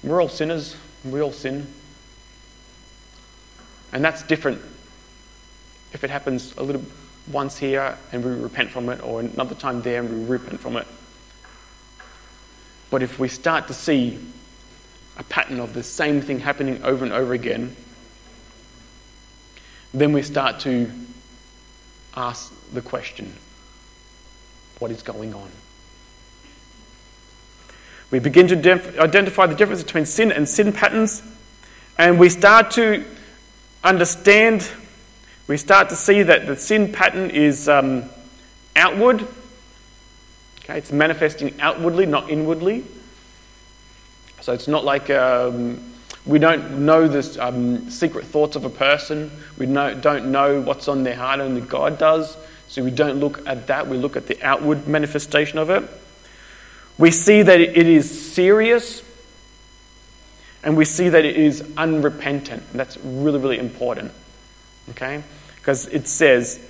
We're 0.03 0.21
all 0.21 0.27
sinners, 0.27 0.75
we 1.05 1.21
all 1.21 1.31
sin. 1.31 1.67
And 3.93 4.03
that's 4.03 4.21
different 4.23 4.61
if 5.93 6.03
it 6.03 6.09
happens 6.09 6.53
a 6.57 6.63
little 6.63 6.83
once 7.31 7.57
here 7.57 7.97
and 8.11 8.25
we 8.25 8.31
repent 8.31 8.71
from 8.71 8.89
it, 8.89 9.01
or 9.01 9.21
another 9.21 9.55
time 9.55 9.81
there 9.81 10.01
and 10.01 10.09
we 10.09 10.25
repent 10.25 10.59
from 10.59 10.75
it. 10.75 10.87
But 12.89 13.01
if 13.01 13.17
we 13.17 13.29
start 13.29 13.67
to 13.69 13.73
see 13.73 14.19
a 15.21 15.23
pattern 15.25 15.59
of 15.59 15.73
the 15.73 15.83
same 15.83 16.19
thing 16.19 16.39
happening 16.39 16.83
over 16.83 17.05
and 17.05 17.13
over 17.13 17.31
again, 17.33 17.75
then 19.93 20.13
we 20.13 20.23
start 20.23 20.59
to 20.61 20.91
ask 22.15 22.51
the 22.73 22.81
question 22.81 23.33
what 24.79 24.89
is 24.89 25.03
going 25.03 25.35
on? 25.35 25.51
We 28.09 28.17
begin 28.17 28.47
to 28.47 28.55
def- 28.55 28.97
identify 28.97 29.45
the 29.45 29.53
difference 29.53 29.83
between 29.83 30.07
sin 30.07 30.31
and 30.31 30.49
sin 30.49 30.73
patterns, 30.73 31.21
and 31.99 32.19
we 32.19 32.29
start 32.29 32.71
to 32.71 33.05
understand, 33.83 34.67
we 35.47 35.55
start 35.55 35.89
to 35.89 35.95
see 35.95 36.23
that 36.23 36.47
the 36.47 36.55
sin 36.55 36.91
pattern 36.91 37.29
is 37.29 37.69
um, 37.69 38.05
outward. 38.75 39.27
Okay, 40.63 40.79
it's 40.79 40.91
manifesting 40.91 41.61
outwardly, 41.61 42.07
not 42.07 42.31
inwardly. 42.31 42.85
So 44.41 44.53
it's 44.53 44.67
not 44.67 44.83
like 44.83 45.09
um, 45.09 45.79
we 46.25 46.39
don't 46.39 46.85
know 46.85 47.07
the 47.07 47.45
um, 47.45 47.89
secret 47.89 48.25
thoughts 48.25 48.55
of 48.55 48.65
a 48.65 48.69
person. 48.69 49.31
We 49.57 49.65
know, 49.65 49.93
don't 49.93 50.31
know 50.31 50.61
what's 50.61 50.87
on 50.87 51.03
their 51.03 51.15
heart, 51.15 51.39
only 51.39 51.61
God 51.61 51.97
does. 51.97 52.35
So 52.67 52.83
we 52.83 52.91
don't 52.91 53.19
look 53.19 53.45
at 53.47 53.67
that, 53.67 53.87
we 53.87 53.97
look 53.97 54.15
at 54.15 54.27
the 54.27 54.41
outward 54.41 54.87
manifestation 54.87 55.57
of 55.57 55.69
it. 55.69 55.83
We 56.97 57.11
see 57.11 57.41
that 57.41 57.59
it 57.59 57.87
is 57.87 58.33
serious 58.33 59.03
and 60.63 60.77
we 60.77 60.85
see 60.85 61.09
that 61.09 61.25
it 61.25 61.37
is 61.37 61.63
unrepentant. 61.75 62.63
That's 62.73 62.97
really, 62.97 63.39
really 63.39 63.59
important. 63.59 64.11
Okay? 64.91 65.23
Because 65.55 65.87
it 65.87 66.07
says, 66.07 66.67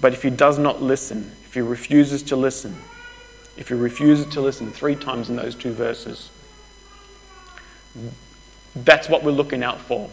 but 0.00 0.12
if 0.12 0.22
he 0.22 0.30
does 0.30 0.58
not 0.58 0.82
listen, 0.82 1.32
if 1.44 1.54
he 1.54 1.60
refuses 1.60 2.22
to 2.24 2.36
listen, 2.36 2.76
if 3.56 3.68
he 3.68 3.74
refuses 3.74 4.26
to 4.34 4.40
listen 4.40 4.70
three 4.70 4.96
times 4.96 5.30
in 5.30 5.36
those 5.36 5.54
two 5.54 5.72
verses, 5.72 6.30
that's 8.74 9.08
what 9.08 9.22
we're 9.22 9.32
looking 9.32 9.62
out 9.62 9.80
for. 9.80 10.10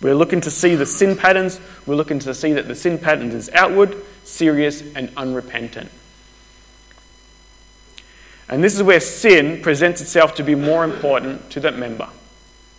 We're 0.00 0.14
looking 0.14 0.40
to 0.42 0.50
see 0.50 0.76
the 0.76 0.86
sin 0.86 1.16
patterns. 1.16 1.60
We're 1.86 1.96
looking 1.96 2.20
to 2.20 2.34
see 2.34 2.52
that 2.52 2.68
the 2.68 2.74
sin 2.74 2.98
pattern 2.98 3.30
is 3.30 3.50
outward, 3.52 3.96
serious, 4.24 4.82
and 4.94 5.10
unrepentant. 5.16 5.90
And 8.48 8.62
this 8.64 8.74
is 8.74 8.82
where 8.82 9.00
sin 9.00 9.60
presents 9.60 10.00
itself 10.00 10.36
to 10.36 10.42
be 10.42 10.54
more 10.54 10.84
important 10.84 11.50
to 11.50 11.60
that 11.60 11.76
member 11.76 12.08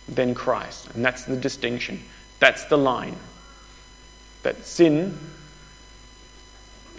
than 0.08 0.34
Christ. 0.34 0.88
And 0.94 1.04
that's 1.04 1.24
the 1.24 1.36
distinction. 1.36 2.02
That's 2.40 2.64
the 2.64 2.78
line. 2.78 3.16
That 4.42 4.64
sin 4.64 5.18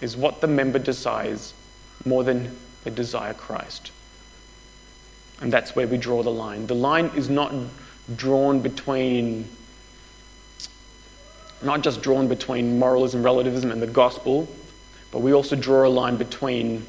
is 0.00 0.16
what 0.16 0.40
the 0.40 0.46
member 0.46 0.78
desires 0.78 1.52
more 2.04 2.24
than 2.24 2.56
they 2.84 2.90
desire 2.90 3.34
Christ. 3.34 3.90
And 5.40 5.52
that's 5.52 5.74
where 5.74 5.86
we 5.86 5.96
draw 5.96 6.22
the 6.22 6.30
line. 6.30 6.66
The 6.66 6.74
line 6.74 7.06
is 7.16 7.28
not 7.28 7.52
drawn 8.16 8.60
between, 8.60 9.48
not 11.62 11.82
just 11.82 12.02
drawn 12.02 12.28
between 12.28 12.78
moralism, 12.78 13.22
relativism, 13.22 13.70
and 13.70 13.82
the 13.82 13.86
gospel, 13.86 14.48
but 15.10 15.20
we 15.20 15.32
also 15.32 15.56
draw 15.56 15.86
a 15.86 15.90
line 15.90 16.16
between 16.16 16.86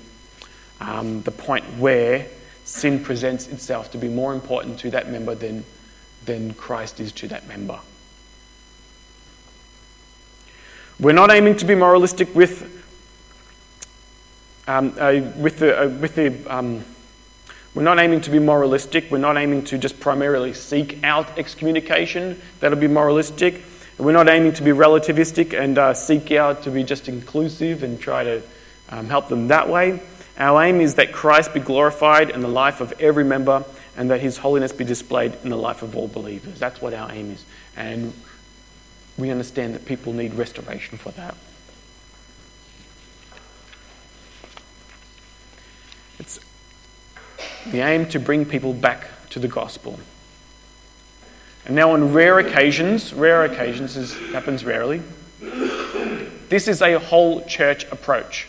um, 0.80 1.22
the 1.24 1.32
point 1.32 1.66
where 1.78 2.28
sin 2.64 3.04
presents 3.04 3.48
itself 3.48 3.92
to 3.92 3.98
be 3.98 4.08
more 4.08 4.34
important 4.34 4.80
to 4.80 4.92
that 4.92 5.10
member 5.10 5.36
than, 5.36 5.66
than 6.26 6.54
Christ 6.54 7.00
is 7.00 7.12
to 7.14 7.28
that 7.30 7.48
member. 7.48 7.80
We're 11.00 11.14
not 11.14 11.32
aiming 11.32 11.58
to 11.58 11.66
be 11.66 11.76
moralistic 11.76 12.34
with, 12.36 12.86
um, 14.68 14.96
uh, 14.98 15.22
with 15.36 15.60
the, 15.60 15.82
uh, 15.82 15.90
with 15.90 16.16
the 16.16 16.56
um, 16.56 16.86
we're 17.76 17.84
not 17.84 18.00
aiming 18.00 18.22
to 18.22 18.30
be 18.30 18.40
moralistic. 18.40 19.10
We're 19.10 19.18
not 19.18 19.36
aiming 19.36 19.64
to 19.66 19.80
just 19.80 20.00
primarily 20.00 20.54
seek 20.54 21.04
out 21.04 21.40
excommunication. 21.40 22.40
That'll 22.60 22.78
be 22.78 22.88
moralistic. 22.88 23.64
We're 23.98 24.12
not 24.12 24.30
aiming 24.30 24.54
to 24.54 24.64
be 24.64 24.72
relativistic 24.72 25.60
and 25.60 25.78
uh, 25.78 25.94
seek 25.94 26.32
out 26.32 26.64
to 26.64 26.72
be 26.72 26.84
just 26.84 27.08
inclusive 27.08 27.82
and 27.82 28.00
try 28.00 28.24
to 28.24 28.42
um, 28.90 29.08
help 29.08 29.28
them 29.28 29.48
that 29.48 29.70
way. 29.70 30.02
Our 30.38 30.64
aim 30.64 30.82
is 30.82 30.96
that 30.96 31.14
Christ 31.14 31.54
be 31.54 31.60
glorified 31.60 32.30
in 32.30 32.42
the 32.42 32.48
life 32.48 32.80
of 32.80 32.94
every 33.00 33.24
member 33.24 33.64
and 33.98 34.10
that 34.12 34.20
his 34.20 34.38
holiness 34.38 34.72
be 34.72 34.84
displayed 34.84 35.34
in 35.44 35.50
the 35.50 35.58
life 35.58 35.82
of 35.82 35.96
all 35.96 36.08
believers. 36.08 36.60
That's 36.60 36.82
what 36.82 36.94
our 36.94 37.12
aim 37.12 37.32
is. 37.32 37.46
And 37.76 38.14
we 39.18 39.30
understand 39.30 39.76
that 39.76 39.86
people 39.86 40.14
need 40.14 40.34
restoration 40.34 40.98
for 40.98 41.12
that. 41.12 41.36
The 47.68 47.80
aim 47.80 48.08
to 48.10 48.20
bring 48.20 48.46
people 48.46 48.74
back 48.74 49.08
to 49.30 49.40
the 49.40 49.48
gospel. 49.48 50.00
And 51.66 51.76
now, 51.76 51.92
on 51.92 52.14
rare 52.14 52.40
occasions, 52.40 53.14
rare 53.14 53.44
occasions 53.46 53.96
happens 54.32 54.66
rarely, 54.66 55.02
this 56.50 56.68
is 56.68 56.82
a 56.82 57.00
whole 57.00 57.44
church 57.46 57.86
approach. 57.92 58.48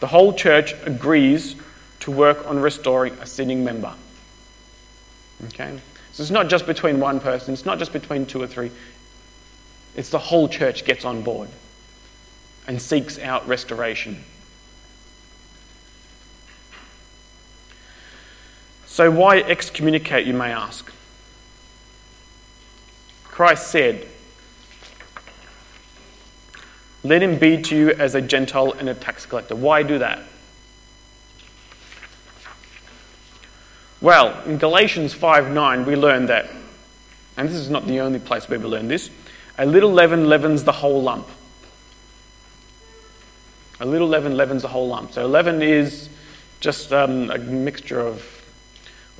The 0.00 0.08
whole 0.08 0.32
church 0.32 0.74
agrees 0.84 1.56
to 2.00 2.10
work 2.10 2.46
on 2.46 2.58
restoring 2.58 3.14
a 3.14 3.26
sinning 3.26 3.64
member. 3.64 3.94
Okay? 5.46 5.78
So 6.12 6.22
it's 6.22 6.30
not 6.30 6.48
just 6.48 6.66
between 6.66 7.00
one 7.00 7.20
person, 7.20 7.54
it's 7.54 7.64
not 7.64 7.78
just 7.78 7.92
between 7.92 8.26
two 8.26 8.42
or 8.42 8.46
three. 8.46 8.70
It's 9.94 10.10
the 10.10 10.18
whole 10.18 10.48
church 10.48 10.84
gets 10.84 11.04
on 11.04 11.22
board 11.22 11.48
and 12.66 12.82
seeks 12.82 13.18
out 13.18 13.46
restoration. 13.46 14.24
So, 18.92 19.10
why 19.10 19.38
excommunicate, 19.38 20.26
you 20.26 20.34
may 20.34 20.52
ask? 20.52 20.92
Christ 23.24 23.68
said, 23.68 24.06
let 27.02 27.22
him 27.22 27.38
be 27.38 27.62
to 27.62 27.74
you 27.74 27.90
as 27.92 28.14
a 28.14 28.20
Gentile 28.20 28.72
and 28.72 28.90
a 28.90 28.94
tax 28.94 29.24
collector. 29.24 29.56
Why 29.56 29.82
do 29.82 29.96
that? 30.00 30.22
Well, 34.02 34.38
in 34.42 34.58
Galatians 34.58 35.14
5 35.14 35.50
9, 35.50 35.86
we 35.86 35.96
learn 35.96 36.26
that, 36.26 36.50
and 37.38 37.48
this 37.48 37.56
is 37.56 37.70
not 37.70 37.86
the 37.86 38.00
only 38.00 38.18
place 38.18 38.46
where 38.46 38.58
we 38.58 38.66
learn 38.66 38.88
this, 38.88 39.08
a 39.56 39.64
little 39.64 39.90
leaven 39.90 40.28
leavens 40.28 40.64
the 40.64 40.72
whole 40.72 41.00
lump. 41.00 41.28
A 43.80 43.86
little 43.86 44.08
leaven 44.08 44.36
leavens 44.36 44.60
the 44.60 44.68
whole 44.68 44.88
lump. 44.88 45.12
So, 45.12 45.26
leaven 45.26 45.62
is 45.62 46.10
just 46.60 46.92
um, 46.92 47.30
a 47.30 47.38
mixture 47.38 47.98
of, 47.98 48.31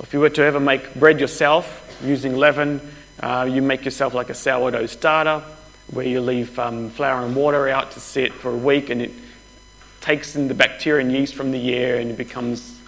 if 0.02 0.12
you 0.12 0.20
were 0.20 0.30
to 0.30 0.42
ever 0.42 0.60
make 0.60 0.94
bread 0.94 1.20
yourself 1.20 1.96
using 2.04 2.36
leaven, 2.36 2.80
uh, 3.20 3.48
you 3.50 3.62
make 3.62 3.84
yourself 3.84 4.14
like 4.14 4.30
a 4.30 4.34
sourdough 4.34 4.86
starter 4.86 5.42
where 5.90 6.06
you 6.06 6.20
leave 6.20 6.58
um, 6.58 6.90
flour 6.90 7.24
and 7.24 7.36
water 7.36 7.68
out 7.68 7.92
to 7.92 8.00
sit 8.00 8.32
for 8.32 8.50
a 8.50 8.56
week 8.56 8.90
and 8.90 9.00
it 9.00 9.12
takes 10.00 10.34
in 10.34 10.48
the 10.48 10.54
bacteria 10.54 11.04
and 11.04 11.12
yeast 11.12 11.34
from 11.34 11.52
the 11.52 11.74
air 11.74 11.98
and 11.98 12.10
it 12.10 12.16
becomes 12.16 12.80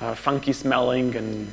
uh, 0.00 0.14
funky 0.14 0.52
smelling 0.52 1.16
and 1.16 1.52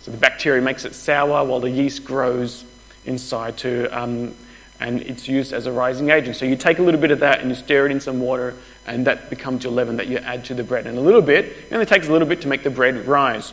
so 0.00 0.10
the 0.10 0.16
bacteria 0.16 0.60
makes 0.60 0.84
it 0.84 0.94
sour 0.94 1.44
while 1.44 1.60
the 1.60 1.70
yeast 1.70 2.04
grows 2.04 2.64
inside 3.04 3.56
to 3.58 3.86
um, 3.96 4.34
and 4.80 5.00
it's 5.02 5.28
used 5.28 5.52
as 5.52 5.66
a 5.66 5.72
rising 5.72 6.10
agent. 6.10 6.34
So 6.34 6.44
you 6.44 6.56
take 6.56 6.80
a 6.80 6.82
little 6.82 7.00
bit 7.00 7.12
of 7.12 7.20
that 7.20 7.38
and 7.38 7.48
you 7.48 7.54
stir 7.54 7.86
it 7.86 7.92
in 7.92 8.00
some 8.00 8.18
water 8.18 8.54
and 8.84 9.06
that 9.06 9.30
becomes 9.30 9.62
your 9.62 9.72
leaven 9.72 9.96
that 9.98 10.08
you 10.08 10.18
add 10.18 10.44
to 10.46 10.54
the 10.54 10.64
bread. 10.64 10.88
And 10.88 10.98
a 10.98 11.00
little 11.00 11.22
bit 11.22 11.44
it 11.44 11.72
only 11.72 11.86
takes 11.86 12.08
a 12.08 12.12
little 12.12 12.26
bit 12.26 12.40
to 12.40 12.48
make 12.48 12.64
the 12.64 12.70
bread 12.70 13.06
rise 13.06 13.52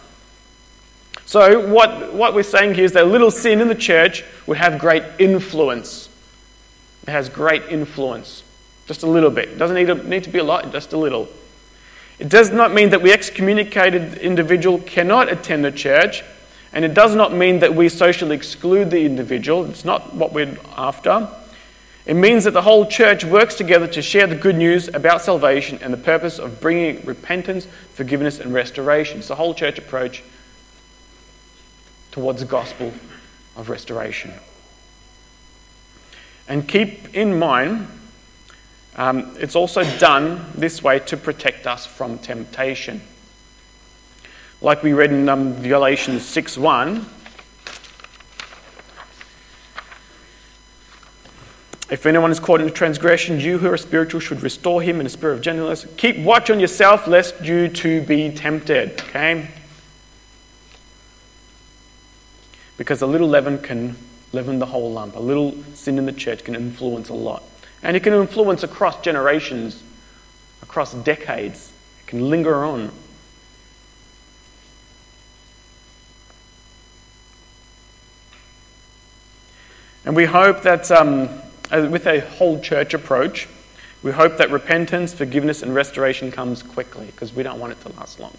so 1.29 1.67
what, 1.67 2.13
what 2.13 2.33
we're 2.33 2.43
saying 2.43 2.73
here 2.73 2.85
is 2.85 2.93
that 2.93 3.07
little 3.07 3.31
sin 3.31 3.61
in 3.61 3.67
the 3.67 3.75
church 3.75 4.23
would 4.47 4.57
have 4.57 4.79
great 4.79 5.03
influence 5.19 6.09
it 7.09 7.13
has 7.13 7.27
great 7.27 7.63
influence. 7.69 8.43
Just 8.85 9.01
a 9.01 9.07
little 9.07 9.31
bit. 9.31 9.49
It 9.49 9.57
doesn't 9.57 9.75
need 9.75 9.87
to, 9.87 9.95
need 9.95 10.25
to 10.25 10.29
be 10.29 10.37
a 10.37 10.43
lot, 10.43 10.71
just 10.71 10.93
a 10.93 10.97
little. 10.97 11.27
It 12.19 12.29
does 12.29 12.51
not 12.51 12.71
mean 12.71 12.91
that 12.91 13.01
we 13.01 13.11
excommunicated 13.11 14.19
individual 14.19 14.77
cannot 14.77 15.31
attend 15.31 15.65
the 15.65 15.71
church, 15.71 16.23
and 16.71 16.85
it 16.85 16.93
does 16.93 17.15
not 17.15 17.33
mean 17.33 17.59
that 17.59 17.73
we 17.73 17.89
socially 17.89 18.35
exclude 18.35 18.91
the 18.91 19.05
individual. 19.05 19.65
It's 19.65 19.83
not 19.83 20.13
what 20.13 20.33
we're 20.33 20.55
after. 20.77 21.29
It 22.05 22.13
means 22.13 22.43
that 22.43 22.51
the 22.51 22.61
whole 22.61 22.85
church 22.85 23.25
works 23.25 23.55
together 23.55 23.87
to 23.87 24.01
share 24.03 24.27
the 24.27 24.35
good 24.35 24.55
news 24.55 24.87
about 24.87 25.23
salvation 25.23 25.79
and 25.81 25.91
the 25.91 25.97
purpose 25.97 26.37
of 26.37 26.61
bringing 26.61 27.03
repentance, 27.05 27.67
forgiveness, 27.93 28.39
and 28.39 28.53
restoration. 28.53 29.17
It's 29.17 29.29
the 29.29 29.35
whole 29.35 29.55
church 29.55 29.79
approach 29.79 30.21
towards 32.11 32.41
the 32.41 32.45
gospel 32.45 32.93
of 33.55 33.69
restoration. 33.69 34.33
And 36.47 36.67
keep 36.67 37.15
in 37.15 37.37
mind, 37.37 37.87
um, 38.95 39.35
it's 39.39 39.55
also 39.55 39.83
done 39.99 40.51
this 40.55 40.81
way 40.81 40.99
to 40.99 41.15
protect 41.15 41.67
us 41.67 41.85
from 41.85 42.17
temptation. 42.17 43.01
Like 44.61 44.83
we 44.83 44.93
read 44.93 45.11
in 45.11 45.29
um, 45.29 45.61
Galatians 45.61 46.25
6 46.25 46.57
1. 46.57 47.05
If 51.89 52.05
anyone 52.05 52.29
is 52.29 52.39
caught 52.39 52.61
in 52.61 52.67
a 52.67 52.71
transgression, 52.71 53.39
you 53.39 53.57
who 53.57 53.71
are 53.71 53.77
spiritual 53.77 54.19
should 54.19 54.43
restore 54.43 54.81
him 54.81 54.99
in 54.99 55.05
a 55.05 55.09
spirit 55.09 55.35
of 55.35 55.41
gentleness. 55.41 55.87
Keep 55.97 56.19
watch 56.19 56.49
on 56.49 56.59
yourself, 56.59 57.07
lest 57.07 57.43
you 57.43 57.67
too 57.67 58.01
be 58.01 58.31
tempted. 58.31 59.01
Okay? 59.01 59.49
Because 62.79 63.01
a 63.01 63.05
little 63.05 63.27
leaven 63.27 63.59
can 63.59 63.97
leaven 64.31 64.57
the 64.57 64.65
whole 64.65 64.89
lump. 64.89 65.17
A 65.17 65.19
little 65.19 65.53
sin 65.73 65.97
in 65.97 66.05
the 66.05 66.13
church 66.13 66.45
can 66.45 66.55
influence 66.55 67.09
a 67.09 67.13
lot. 67.13 67.43
And 67.83 67.97
it 67.97 68.03
can 68.03 68.13
influence 68.13 68.63
across 68.63 69.01
generations, 69.01 69.83
across 70.63 70.93
decades. 70.93 71.73
It 71.99 72.07
can 72.07 72.29
linger 72.29 72.63
on. 72.63 72.89
And 80.05 80.15
we 80.15 80.23
hope 80.23 80.61
that 80.61 80.89
um, 80.89 81.27
with 81.69 82.07
a 82.07 82.21
whole 82.21 82.61
church 82.61 82.93
approach, 82.93 83.49
we 84.03 84.13
hope 84.13 84.37
that 84.37 84.51
repentance, 84.51 85.13
forgiveness, 85.13 85.61
and 85.63 85.75
restoration 85.75 86.31
comes 86.31 86.63
quickly 86.63 87.07
because 87.07 87.33
we 87.33 87.43
don't 87.43 87.59
want 87.59 87.73
it 87.73 87.81
to 87.81 87.89
last 87.97 88.21
long. 88.21 88.37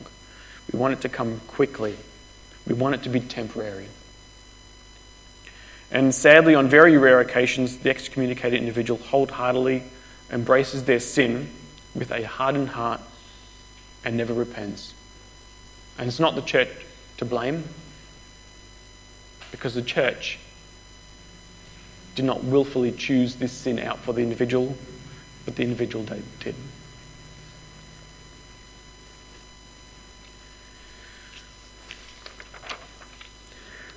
We 0.73 0.79
want 0.79 0.95
it 0.95 1.03
to 1.03 1.11
come 1.11 1.41
quickly. 1.47 1.97
We 2.67 2.73
want 2.73 2.95
it 2.95 3.03
to 3.03 3.11
be 3.11 3.21
temporary. 3.21 3.89
And 5.93 6.15
sadly, 6.15 6.55
on 6.55 6.69
very 6.69 6.97
rare 6.97 7.21
occasions, 7.21 7.79
the 7.79 7.91
excommunicated 7.91 8.59
individual 8.59 9.01
wholeheartedly 9.01 9.83
embraces 10.31 10.85
their 10.85 11.01
sin 11.01 11.51
with 11.95 12.13
a 12.13 12.23
hardened 12.23 12.69
heart 12.69 13.01
and 14.05 14.17
never 14.17 14.33
repents. 14.33 14.95
And 15.99 16.09
it's 16.09 16.21
not 16.21 16.37
the 16.37 16.43
church 16.43 16.71
to 17.17 17.25
blame 17.25 17.65
because 19.51 19.75
the 19.75 19.83
church 19.83 20.39
did 22.15 22.25
not 22.25 22.45
willfully 22.45 22.93
choose 22.93 23.37
this 23.37 23.53
sin 23.53 23.79
out 23.79 23.99
for 23.99 24.13
the 24.13 24.23
individual, 24.23 24.77
but 25.45 25.57
the 25.57 25.63
individual 25.63 26.05
did. 26.05 26.55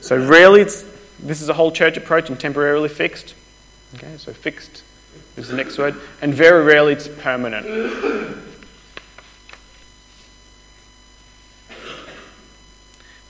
So 0.02 0.18
rarely 0.18 0.66
this 1.24 1.42
is 1.42 1.50
a 1.50 1.54
whole 1.54 1.72
church 1.72 1.98
approach 1.98 2.30
and 2.30 2.40
temporarily 2.40 2.90
fixed. 2.90 3.34
Okay, 3.96 4.18
so 4.18 4.34
fixed 4.34 4.84
is 5.38 5.48
the 5.48 5.56
next 5.56 5.78
word. 5.78 5.96
And 6.22 6.34
very 6.34 6.64
rarely 6.64 6.94
it's 6.94 7.08
permanent. 7.08 7.66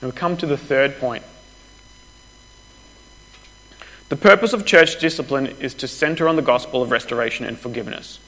Now 0.02 0.08
we 0.08 0.12
come 0.12 0.36
to 0.38 0.46
the 0.46 0.56
third 0.56 0.98
point. 0.98 1.22
The 4.10 4.16
purpose 4.16 4.52
of 4.52 4.66
church 4.66 5.00
discipline 5.00 5.46
is 5.60 5.72
to 5.74 5.88
center 5.88 6.28
on 6.28 6.36
the 6.36 6.42
gospel 6.42 6.82
of 6.82 6.90
restoration 6.90 7.46
and 7.46 7.58
forgiveness. 7.58 8.18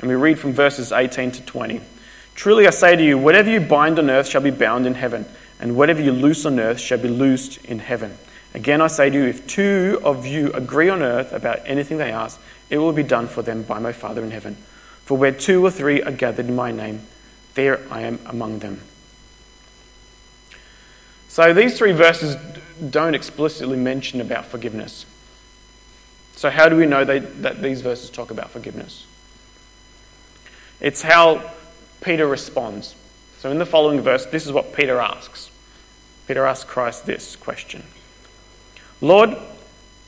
And 0.00 0.08
we 0.08 0.14
read 0.14 0.38
from 0.38 0.52
verses 0.52 0.92
18 0.92 1.32
to 1.32 1.42
20. 1.42 1.80
Truly 2.34 2.66
I 2.66 2.70
say 2.70 2.96
to 2.96 3.04
you, 3.04 3.18
whatever 3.18 3.50
you 3.50 3.60
bind 3.60 3.98
on 3.98 4.08
earth 4.08 4.28
shall 4.28 4.40
be 4.40 4.50
bound 4.50 4.86
in 4.86 4.94
heaven, 4.94 5.26
and 5.60 5.76
whatever 5.76 6.00
you 6.00 6.12
loose 6.12 6.46
on 6.46 6.58
earth 6.58 6.80
shall 6.80 6.98
be 6.98 7.08
loosed 7.08 7.64
in 7.64 7.80
heaven. 7.80 8.16
Again 8.58 8.80
I 8.80 8.88
say 8.88 9.08
to 9.08 9.16
you, 9.16 9.24
if 9.26 9.46
two 9.46 10.00
of 10.02 10.26
you 10.26 10.50
agree 10.52 10.88
on 10.88 11.00
earth 11.00 11.32
about 11.32 11.60
anything 11.64 11.98
they 11.98 12.10
ask, 12.10 12.40
it 12.70 12.78
will 12.78 12.92
be 12.92 13.04
done 13.04 13.28
for 13.28 13.40
them 13.40 13.62
by 13.62 13.78
my 13.78 13.92
Father 13.92 14.24
in 14.24 14.32
heaven. 14.32 14.56
For 15.04 15.16
where 15.16 15.30
two 15.30 15.64
or 15.64 15.70
three 15.70 16.02
are 16.02 16.10
gathered 16.10 16.48
in 16.48 16.56
my 16.56 16.72
name, 16.72 17.02
there 17.54 17.80
I 17.88 18.00
am 18.00 18.18
among 18.26 18.58
them. 18.58 18.80
So 21.28 21.54
these 21.54 21.78
three 21.78 21.92
verses 21.92 22.34
don't 22.90 23.14
explicitly 23.14 23.76
mention 23.76 24.20
about 24.20 24.46
forgiveness. 24.46 25.06
So, 26.34 26.50
how 26.50 26.68
do 26.68 26.74
we 26.74 26.86
know 26.86 27.04
they, 27.04 27.20
that 27.20 27.62
these 27.62 27.80
verses 27.80 28.10
talk 28.10 28.32
about 28.32 28.50
forgiveness? 28.50 29.06
It's 30.80 31.02
how 31.02 31.48
Peter 32.00 32.26
responds. 32.26 32.96
So, 33.38 33.52
in 33.52 33.58
the 33.58 33.66
following 33.66 34.00
verse, 34.00 34.26
this 34.26 34.46
is 34.46 34.52
what 34.52 34.72
Peter 34.72 34.98
asks. 34.98 35.50
Peter 36.26 36.44
asks 36.44 36.64
Christ 36.64 37.06
this 37.06 37.36
question 37.36 37.84
Lord, 39.00 39.36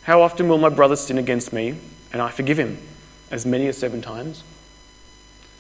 how 0.02 0.22
often 0.22 0.48
will 0.48 0.58
my 0.58 0.68
brother 0.68 0.96
sin 0.96 1.18
against 1.18 1.52
me 1.52 1.76
and 2.12 2.20
I 2.20 2.30
forgive 2.30 2.58
him? 2.58 2.78
As 3.30 3.46
many 3.46 3.68
as 3.68 3.78
seven 3.78 4.02
times? 4.02 4.42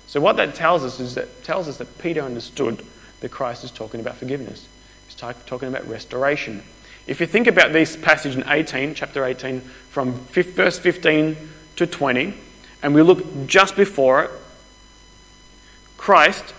So, 0.06 0.20
what 0.20 0.36
that 0.38 0.56
tells 0.56 0.82
us 0.82 0.98
is 0.98 1.14
that 1.14 1.44
tells 1.44 1.68
us 1.68 1.76
that 1.76 1.98
Peter 1.98 2.20
understood 2.20 2.84
that 3.20 3.30
Christ 3.30 3.62
is 3.62 3.70
talking 3.70 4.00
about 4.00 4.16
forgiveness. 4.16 4.66
He's 5.06 5.14
talking 5.14 5.68
about 5.68 5.86
restoration. 5.86 6.62
If 7.06 7.20
you 7.20 7.26
think 7.26 7.46
about 7.46 7.72
this 7.72 7.96
passage 7.96 8.36
in 8.36 8.44
18, 8.48 8.94
chapter 8.94 9.24
18, 9.24 9.60
from 9.60 10.12
verse 10.12 10.78
15 10.78 11.36
to 11.76 11.86
20, 11.86 12.34
and 12.82 12.94
we 12.94 13.02
look 13.02 13.46
just 13.46 13.76
before 13.76 14.24
it, 14.24 14.30
Christ 15.96 16.54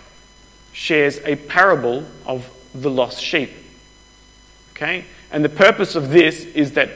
shares 0.72 1.18
a 1.24 1.36
parable 1.36 2.04
of 2.24 2.50
the 2.74 2.90
lost 2.90 3.22
sheep. 3.22 3.50
Okay? 4.72 5.04
And 5.32 5.42
the 5.42 5.48
purpose 5.48 5.96
of 5.96 6.10
this 6.10 6.44
is 6.44 6.72
that 6.72 6.90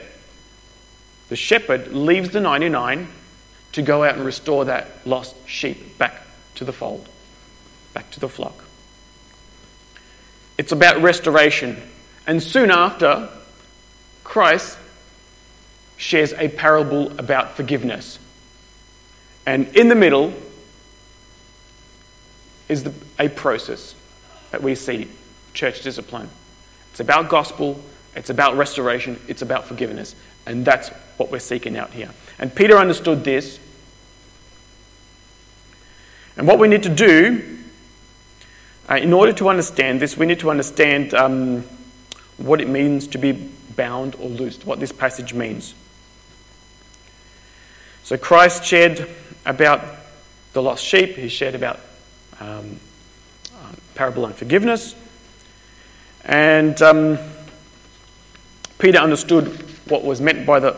the 1.28 1.36
shepherd 1.36 1.88
leaves 1.92 2.30
the 2.30 2.40
99 2.40 3.08
to 3.72 3.82
go 3.82 4.04
out 4.04 4.14
and 4.14 4.24
restore 4.24 4.66
that 4.66 5.06
lost 5.06 5.34
sheep 5.48 5.98
back 5.98 6.22
to 6.54 6.64
the 6.64 6.72
fold, 6.72 7.08
back 7.94 8.10
to 8.12 8.20
the 8.20 8.28
flock. 8.28 8.64
It's 10.58 10.70
about 10.70 11.02
restoration. 11.02 11.82
And 12.26 12.42
soon 12.42 12.70
after, 12.70 13.28
Christ 14.22 14.78
shares 15.96 16.32
a 16.34 16.48
parable 16.48 17.18
about 17.18 17.56
forgiveness. 17.56 18.18
And 19.46 19.74
in 19.76 19.88
the 19.88 19.94
middle 19.94 20.34
is 22.68 22.84
the, 22.84 22.92
a 23.18 23.28
process 23.28 23.94
that 24.50 24.62
we 24.62 24.74
see 24.74 25.08
church 25.54 25.82
discipline. 25.82 26.28
It's 26.90 27.00
about 27.00 27.28
gospel, 27.28 27.80
it's 28.16 28.30
about 28.30 28.56
restoration, 28.56 29.20
it's 29.28 29.42
about 29.42 29.66
forgiveness. 29.66 30.16
And 30.46 30.64
that's 30.64 30.88
what 31.18 31.30
we're 31.30 31.38
seeking 31.38 31.76
out 31.76 31.92
here. 31.92 32.10
And 32.38 32.54
Peter 32.54 32.78
understood 32.78 33.24
this. 33.24 33.60
And 36.36 36.46
what 36.46 36.58
we 36.58 36.68
need 36.68 36.82
to 36.84 36.88
do, 36.88 37.58
uh, 38.88 38.96
in 38.96 39.12
order 39.12 39.32
to 39.34 39.48
understand 39.48 40.00
this, 40.00 40.16
we 40.16 40.26
need 40.26 40.40
to 40.40 40.50
understand 40.50 41.14
um, 41.14 41.62
what 42.36 42.60
it 42.60 42.68
means 42.68 43.06
to 43.08 43.18
be 43.18 43.32
bound 43.76 44.14
or 44.16 44.28
loosed, 44.28 44.64
what 44.64 44.80
this 44.80 44.92
passage 44.92 45.34
means. 45.34 45.74
So 48.02 48.16
Christ 48.16 48.64
shared 48.64 49.08
about 49.44 49.82
the 50.52 50.62
lost 50.62 50.84
sheep, 50.84 51.16
he 51.16 51.28
shared 51.28 51.54
about 51.54 51.80
um, 52.40 52.80
uh, 53.52 53.72
parable 53.94 54.24
on 54.24 54.32
forgiveness. 54.32 54.94
And 56.24 56.80
um, 56.82 57.18
Peter 58.78 58.98
understood 58.98 59.48
what 59.88 60.04
was 60.04 60.20
meant 60.20 60.46
by 60.46 60.60
the 60.60 60.76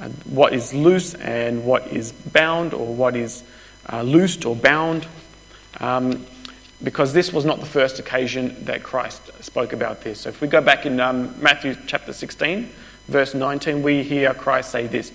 uh, 0.00 0.08
what 0.24 0.52
is 0.52 0.74
loose 0.74 1.14
and 1.14 1.64
what 1.64 1.86
is 1.88 2.12
bound, 2.12 2.74
or 2.74 2.94
what 2.94 3.14
is 3.14 3.44
uh, 3.92 4.02
loosed 4.02 4.44
or 4.44 4.56
bound. 4.56 5.06
Um, 5.80 6.26
because 6.82 7.12
this 7.12 7.32
was 7.32 7.44
not 7.44 7.60
the 7.60 7.66
first 7.66 7.98
occasion 7.98 8.64
that 8.64 8.82
Christ 8.82 9.22
spoke 9.42 9.72
about 9.72 10.02
this. 10.02 10.22
So 10.22 10.30
if 10.30 10.40
we 10.40 10.48
go 10.48 10.60
back 10.60 10.84
in 10.84 10.98
um, 10.98 11.40
Matthew 11.40 11.76
chapter 11.86 12.12
16, 12.12 12.68
verse 13.06 13.34
19, 13.34 13.82
we 13.82 14.02
hear 14.02 14.34
Christ 14.34 14.70
say 14.70 14.86
this 14.86 15.12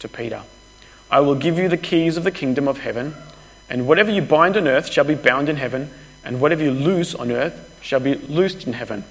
to 0.00 0.08
Peter 0.08 0.42
I 1.10 1.20
will 1.20 1.34
give 1.34 1.58
you 1.58 1.68
the 1.68 1.76
keys 1.76 2.16
of 2.16 2.24
the 2.24 2.30
kingdom 2.30 2.68
of 2.68 2.78
heaven, 2.78 3.14
and 3.68 3.88
whatever 3.88 4.10
you 4.10 4.22
bind 4.22 4.56
on 4.56 4.68
earth 4.68 4.90
shall 4.90 5.04
be 5.04 5.14
bound 5.14 5.48
in 5.48 5.56
heaven, 5.56 5.90
and 6.24 6.40
whatever 6.40 6.62
you 6.62 6.70
loose 6.70 7.14
on 7.14 7.32
earth 7.32 7.78
shall 7.82 8.00
be 8.00 8.14
loosed 8.14 8.66
in 8.66 8.74
heaven. 8.74 9.04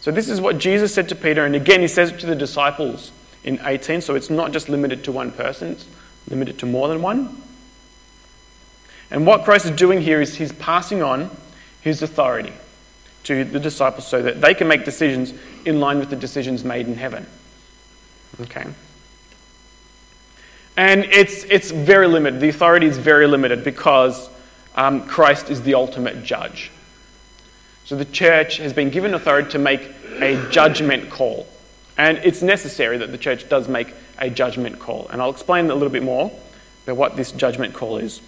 So 0.00 0.10
this 0.10 0.28
is 0.28 0.40
what 0.40 0.58
Jesus 0.58 0.94
said 0.94 1.08
to 1.08 1.14
Peter, 1.14 1.44
and 1.44 1.54
again 1.54 1.80
he 1.80 1.88
says 1.88 2.10
it 2.10 2.20
to 2.20 2.26
the 2.26 2.36
disciples 2.36 3.12
in 3.44 3.60
18, 3.64 4.00
so 4.00 4.14
it's 4.14 4.30
not 4.30 4.52
just 4.52 4.68
limited 4.68 5.04
to 5.04 5.12
one 5.12 5.32
person, 5.32 5.72
it's 5.72 5.86
limited 6.28 6.58
to 6.58 6.66
more 6.66 6.88
than 6.88 7.02
one. 7.02 7.42
And 9.10 9.26
what 9.26 9.44
Christ 9.44 9.64
is 9.64 9.70
doing 9.72 10.02
here 10.02 10.20
is 10.20 10.34
he's 10.34 10.52
passing 10.52 11.02
on 11.02 11.30
his 11.80 12.02
authority 12.02 12.52
to 13.24 13.44
the 13.44 13.60
disciples 13.60 14.06
so 14.06 14.22
that 14.22 14.40
they 14.40 14.54
can 14.54 14.68
make 14.68 14.84
decisions 14.84 15.32
in 15.64 15.80
line 15.80 15.98
with 15.98 16.10
the 16.10 16.16
decisions 16.16 16.64
made 16.64 16.86
in 16.86 16.94
heaven. 16.94 17.26
Okay? 18.40 18.66
And 20.76 21.04
it's, 21.06 21.44
it's 21.44 21.70
very 21.70 22.06
limited. 22.06 22.40
The 22.40 22.50
authority 22.50 22.86
is 22.86 22.98
very 22.98 23.26
limited 23.26 23.64
because 23.64 24.30
um, 24.76 25.06
Christ 25.06 25.50
is 25.50 25.62
the 25.62 25.74
ultimate 25.74 26.22
judge. 26.22 26.70
So 27.88 27.96
the 27.96 28.04
church 28.04 28.58
has 28.58 28.74
been 28.74 28.90
given 28.90 29.14
authority 29.14 29.52
to 29.52 29.58
make 29.58 29.80
a 30.20 30.50
judgment 30.50 31.08
call. 31.08 31.46
And 31.96 32.18
it's 32.18 32.42
necessary 32.42 32.98
that 32.98 33.12
the 33.12 33.16
church 33.16 33.48
does 33.48 33.66
make 33.66 33.94
a 34.18 34.28
judgment 34.28 34.78
call. 34.78 35.08
And 35.08 35.22
I'll 35.22 35.30
explain 35.30 35.70
a 35.70 35.74
little 35.74 35.88
bit 35.88 36.02
more 36.02 36.30
about 36.84 36.98
what 36.98 37.16
this 37.16 37.32
judgment 37.32 37.72
call 37.72 37.96
is. 37.96 38.20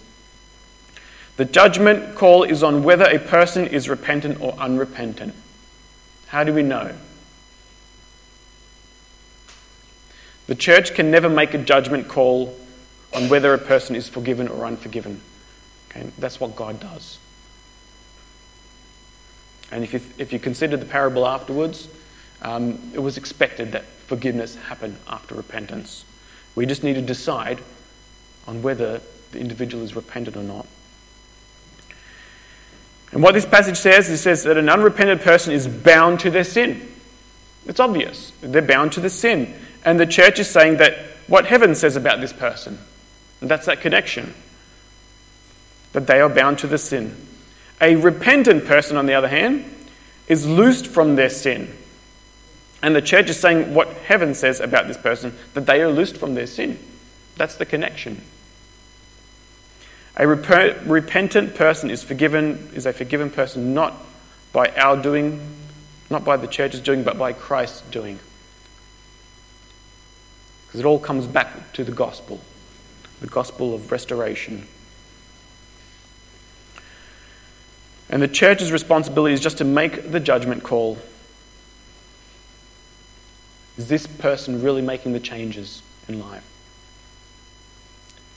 The 1.37 1.45
judgment 1.45 2.15
call 2.15 2.41
is 2.41 2.63
on 2.63 2.81
whether 2.81 3.05
a 3.05 3.19
person 3.19 3.67
is 3.67 3.87
repentant 3.87 4.41
or 4.41 4.53
unrepentant. 4.53 5.35
How 6.25 6.43
do 6.43 6.55
we 6.55 6.63
know? 6.63 6.95
The 10.47 10.55
church 10.55 10.95
can 10.95 11.11
never 11.11 11.29
make 11.29 11.53
a 11.53 11.59
judgment 11.59 12.07
call 12.07 12.57
on 13.13 13.29
whether 13.29 13.53
a 13.53 13.59
person 13.59 13.95
is 13.95 14.09
forgiven 14.09 14.47
or 14.47 14.65
unforgiven. 14.65 15.21
Okay? 15.91 16.09
That's 16.17 16.39
what 16.39 16.55
God 16.55 16.79
does. 16.79 17.19
And 19.71 19.83
if 19.83 19.93
you, 19.93 20.01
if 20.17 20.33
you 20.33 20.39
consider 20.39 20.77
the 20.77 20.85
parable 20.85 21.25
afterwards, 21.25 21.87
um, 22.41 22.79
it 22.93 22.99
was 22.99 23.17
expected 23.17 23.71
that 23.71 23.85
forgiveness 23.85 24.55
happened 24.55 24.97
after 25.07 25.35
repentance. 25.35 26.03
We 26.55 26.65
just 26.65 26.83
need 26.83 26.95
to 26.95 27.01
decide 27.01 27.61
on 28.47 28.61
whether 28.61 29.01
the 29.31 29.39
individual 29.39 29.83
is 29.83 29.95
repentant 29.95 30.35
or 30.35 30.43
not. 30.43 30.67
And 33.11 33.21
what 33.21 33.33
this 33.33 33.45
passage 33.45 33.77
says, 33.77 34.09
it 34.09 34.17
says 34.17 34.43
that 34.43 34.57
an 34.57 34.69
unrepentant 34.69 35.21
person 35.21 35.53
is 35.53 35.67
bound 35.67 36.21
to 36.21 36.29
their 36.29 36.43
sin. 36.43 36.89
It's 37.65 37.79
obvious. 37.79 38.31
They're 38.41 38.61
bound 38.61 38.93
to 38.93 38.99
the 38.99 39.09
sin. 39.09 39.53
And 39.83 39.99
the 39.99 40.05
church 40.05 40.39
is 40.39 40.49
saying 40.49 40.77
that 40.77 40.97
what 41.27 41.45
heaven 41.45 41.75
says 41.75 41.95
about 41.95 42.21
this 42.21 42.33
person. 42.33 42.79
And 43.41 43.49
that's 43.49 43.65
that 43.65 43.81
connection. 43.81 44.33
That 45.93 46.07
they 46.07 46.21
are 46.21 46.29
bound 46.29 46.59
to 46.59 46.67
the 46.67 46.77
sin. 46.77 47.15
A 47.81 47.95
repentant 47.95 48.65
person, 48.65 48.95
on 48.95 49.07
the 49.07 49.15
other 49.15 49.27
hand, 49.27 49.65
is 50.27 50.47
loosed 50.47 50.87
from 50.87 51.15
their 51.15 51.29
sin. 51.29 51.75
And 52.83 52.95
the 52.95 53.01
church 53.01 53.29
is 53.29 53.39
saying 53.39 53.73
what 53.73 53.89
heaven 53.89 54.33
says 54.33 54.59
about 54.59 54.87
this 54.87 54.97
person, 54.97 55.35
that 55.55 55.65
they 55.65 55.81
are 55.81 55.89
loosed 55.89 56.17
from 56.17 56.35
their 56.35 56.47
sin. 56.47 56.79
That's 57.37 57.55
the 57.55 57.65
connection. 57.65 58.21
A 60.15 60.27
rep- 60.27 60.85
repentant 60.85 61.55
person 61.55 61.89
is 61.89 62.03
forgiven, 62.03 62.69
is 62.73 62.85
a 62.85 62.93
forgiven 62.93 63.29
person 63.29 63.73
not 63.73 63.93
by 64.53 64.67
our 64.77 65.01
doing, 65.01 65.39
not 66.09 66.23
by 66.23 66.37
the 66.37 66.47
church's 66.47 66.81
doing, 66.81 67.03
but 67.03 67.17
by 67.17 67.33
Christ's 67.33 67.81
doing. 67.89 68.19
Because 70.67 70.81
it 70.81 70.85
all 70.85 70.99
comes 70.99 71.27
back 71.27 71.73
to 71.73 71.83
the 71.83 71.91
gospel, 71.91 72.39
the 73.21 73.27
gospel 73.27 73.73
of 73.73 73.91
restoration. 73.91 74.67
And 78.11 78.21
the 78.21 78.27
church's 78.27 78.71
responsibility 78.71 79.33
is 79.33 79.39
just 79.39 79.57
to 79.59 79.63
make 79.63 80.11
the 80.11 80.19
judgment 80.19 80.63
call 80.63 80.97
is 83.77 83.87
this 83.87 84.05
person 84.05 84.61
really 84.61 84.81
making 84.81 85.13
the 85.13 85.19
changes 85.19 85.81
in 86.07 86.19
life? 86.19 86.45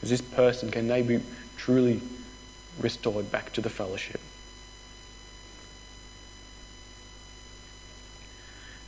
Is 0.02 0.10
this 0.10 0.20
person, 0.20 0.70
can 0.70 0.86
they 0.86 1.02
be 1.02 1.20
truly 1.56 2.00
restored 2.80 3.30
back 3.32 3.52
to 3.54 3.60
the 3.60 3.68
fellowship? 3.68 4.20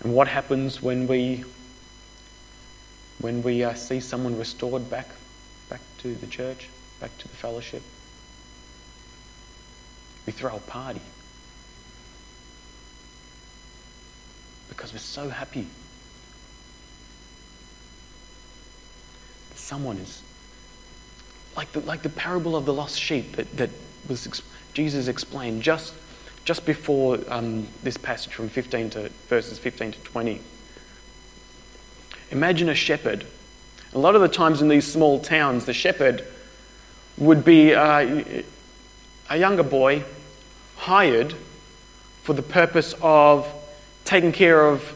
And 0.00 0.14
what 0.14 0.28
happens 0.28 0.80
when 0.80 1.06
we 1.06 1.44
when 3.18 3.42
we 3.42 3.64
uh, 3.64 3.74
see 3.74 3.98
someone 3.98 4.38
restored 4.38 4.88
back 4.88 5.08
back 5.68 5.80
to 5.98 6.14
the 6.14 6.26
church, 6.26 6.68
back 7.00 7.16
to 7.18 7.28
the 7.28 7.34
fellowship? 7.34 7.82
We 10.26 10.32
throw 10.32 10.56
a 10.56 10.60
party 10.60 11.00
because 14.68 14.92
we're 14.92 14.98
so 14.98 15.28
happy 15.28 15.66
someone 19.66 19.96
is 19.98 20.22
like 21.56 21.72
the, 21.72 21.80
like 21.80 22.02
the 22.02 22.08
parable 22.08 22.54
of 22.54 22.66
the 22.66 22.72
lost 22.72 23.00
sheep 23.00 23.36
that, 23.36 23.56
that 23.56 23.70
was 24.08 24.42
Jesus 24.74 25.08
explained 25.08 25.62
just, 25.62 25.94
just 26.44 26.64
before 26.64 27.18
um, 27.28 27.66
this 27.82 27.96
passage 27.96 28.34
from 28.34 28.48
15 28.48 28.90
to 28.90 29.08
verses 29.28 29.58
15 29.58 29.92
to 29.92 29.98
20. 30.00 30.40
Imagine 32.30 32.68
a 32.68 32.74
shepherd. 32.74 33.26
A 33.94 33.98
lot 33.98 34.14
of 34.14 34.20
the 34.20 34.28
times 34.28 34.60
in 34.60 34.68
these 34.68 34.90
small 34.90 35.18
towns, 35.18 35.64
the 35.64 35.72
shepherd 35.72 36.24
would 37.16 37.44
be 37.44 37.74
uh, 37.74 38.42
a 39.30 39.36
younger 39.36 39.62
boy 39.62 40.04
hired 40.76 41.34
for 42.22 42.32
the 42.32 42.42
purpose 42.42 42.94
of 43.00 43.50
taking 44.04 44.32
care 44.32 44.66
of 44.66 44.92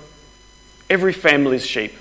every 0.88 1.12
family's 1.12 1.66
sheep. 1.66 1.92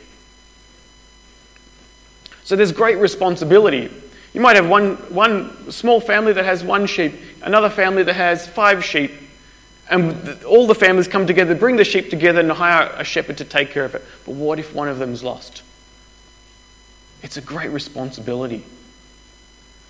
So 2.43 2.55
there's 2.55 2.71
great 2.71 2.97
responsibility. 2.97 3.91
You 4.33 4.41
might 4.41 4.55
have 4.55 4.67
one, 4.67 4.95
one 5.13 5.71
small 5.71 6.01
family 6.01 6.33
that 6.33 6.45
has 6.45 6.63
one 6.63 6.87
sheep, 6.87 7.13
another 7.41 7.69
family 7.69 8.03
that 8.03 8.15
has 8.15 8.47
five 8.47 8.83
sheep, 8.83 9.11
and 9.89 10.43
all 10.43 10.67
the 10.67 10.75
families 10.75 11.07
come 11.07 11.25
together, 11.25 11.55
bring 11.55 11.75
the 11.75 11.83
sheep 11.83 12.09
together, 12.09 12.39
and 12.39 12.51
hire 12.51 12.91
a 12.95 13.03
shepherd 13.03 13.37
to 13.37 13.45
take 13.45 13.71
care 13.71 13.85
of 13.85 13.95
it. 13.95 14.03
But 14.25 14.35
what 14.35 14.59
if 14.59 14.73
one 14.73 14.87
of 14.87 14.99
them's 14.99 15.23
lost? 15.23 15.63
It's 17.21 17.37
a 17.37 17.41
great 17.41 17.69
responsibility. 17.69 18.63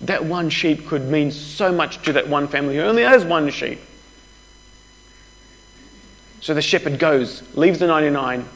That 0.02 0.24
one 0.24 0.50
sheep 0.50 0.86
could 0.86 1.08
mean 1.08 1.30
so 1.30 1.72
much 1.72 2.02
to 2.02 2.14
that 2.14 2.28
one 2.28 2.48
family 2.48 2.76
who 2.76 2.82
only 2.82 3.02
has 3.02 3.24
one 3.24 3.50
sheep. 3.50 3.80
So 6.40 6.54
the 6.54 6.62
shepherd 6.62 6.98
goes, 6.98 7.42
leaves 7.54 7.78
the 7.78 7.86
99, 7.86 8.48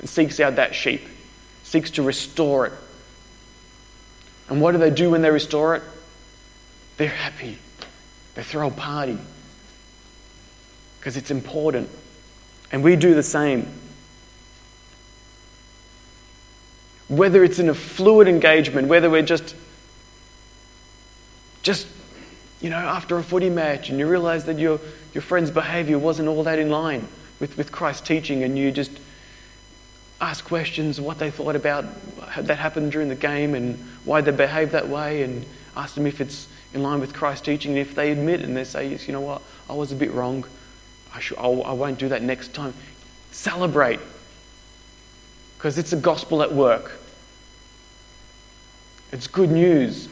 and 0.00 0.08
seeks 0.08 0.40
out 0.40 0.56
that 0.56 0.74
sheep, 0.74 1.02
seeks 1.62 1.92
to 1.92 2.02
restore 2.02 2.66
it, 2.66 2.72
and 4.48 4.60
what 4.60 4.72
do 4.72 4.78
they 4.78 4.90
do 4.90 5.10
when 5.10 5.22
they 5.22 5.30
restore 5.30 5.76
it? 5.76 5.82
They're 6.96 7.08
happy. 7.08 7.58
They 8.34 8.42
throw 8.42 8.68
a 8.68 8.70
party 8.70 9.18
because 10.98 11.16
it's 11.16 11.30
important. 11.30 11.88
And 12.70 12.82
we 12.82 12.96
do 12.96 13.14
the 13.14 13.22
same. 13.22 13.72
Whether 17.08 17.44
it's 17.44 17.58
in 17.58 17.68
a 17.68 17.74
fluid 17.74 18.28
engagement, 18.28 18.88
whether 18.88 19.08
we're 19.08 19.22
just, 19.22 19.54
just, 21.64 21.88
you 22.60 22.70
know, 22.70 22.76
after 22.76 23.18
a 23.18 23.22
footy 23.24 23.50
match 23.50 23.90
and 23.90 23.98
you 23.98 24.06
realize 24.06 24.44
that 24.44 24.60
your, 24.60 24.78
your 25.12 25.22
friend's 25.22 25.50
behavior 25.50 25.98
wasn't 25.98 26.28
all 26.28 26.44
that 26.44 26.60
in 26.60 26.70
line 26.70 27.08
with, 27.40 27.56
with 27.56 27.72
Christ's 27.72 28.06
teaching 28.06 28.44
and 28.44 28.56
you 28.56 28.70
just 28.70 28.92
ask 30.20 30.44
questions, 30.44 31.00
what 31.00 31.18
they 31.18 31.30
thought 31.30 31.56
about 31.56 31.84
that 32.36 32.58
happened 32.58 32.92
during 32.92 33.08
the 33.08 33.14
game 33.16 33.54
and 33.54 33.76
why 34.04 34.20
they 34.20 34.30
behaved 34.30 34.72
that 34.72 34.88
way, 34.88 35.22
and 35.22 35.44
ask 35.76 35.94
them 35.94 36.06
if 36.06 36.20
it's 36.20 36.46
in 36.72 36.82
line 36.82 37.00
with 37.00 37.12
Christ's 37.12 37.44
teaching. 37.44 37.72
And 37.72 37.80
if 37.80 37.94
they 37.94 38.12
admit 38.12 38.40
and 38.40 38.56
they 38.56 38.64
say, 38.64 38.88
yes, 38.88 39.06
you 39.06 39.12
know 39.12 39.20
what, 39.20 39.42
I 39.68 39.72
was 39.74 39.90
a 39.90 39.96
bit 39.96 40.12
wrong, 40.12 40.44
I, 41.14 41.20
should, 41.20 41.38
I'll, 41.38 41.62
I 41.64 41.72
won't 41.72 41.98
do 41.98 42.08
that 42.08 42.22
next 42.22 42.54
time. 42.54 42.74
Celebrate. 43.32 44.00
Because 45.56 45.78
it's 45.78 45.92
a 45.92 45.96
gospel 45.96 46.42
at 46.42 46.52
work. 46.52 46.92
It's 49.12 49.26
good 49.26 49.50
news. 49.50 50.08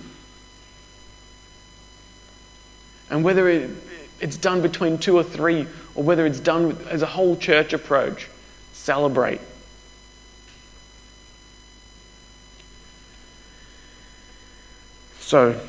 And 3.13 3.23
whether 3.23 3.47
it, 3.47 3.69
it's 4.21 4.39
done 4.39 4.63
between 4.63 4.97
two 4.97 5.19
or 5.19 5.23
three, 5.23 5.67
or 5.95 6.03
whether 6.03 6.25
it's 6.25 6.41
done 6.41 6.79
as 6.89 7.03
a 7.03 7.07
whole 7.07 7.37
church 7.37 7.75
approach, 7.75 8.31
celebrate. 8.73 9.39
So, 15.21 15.61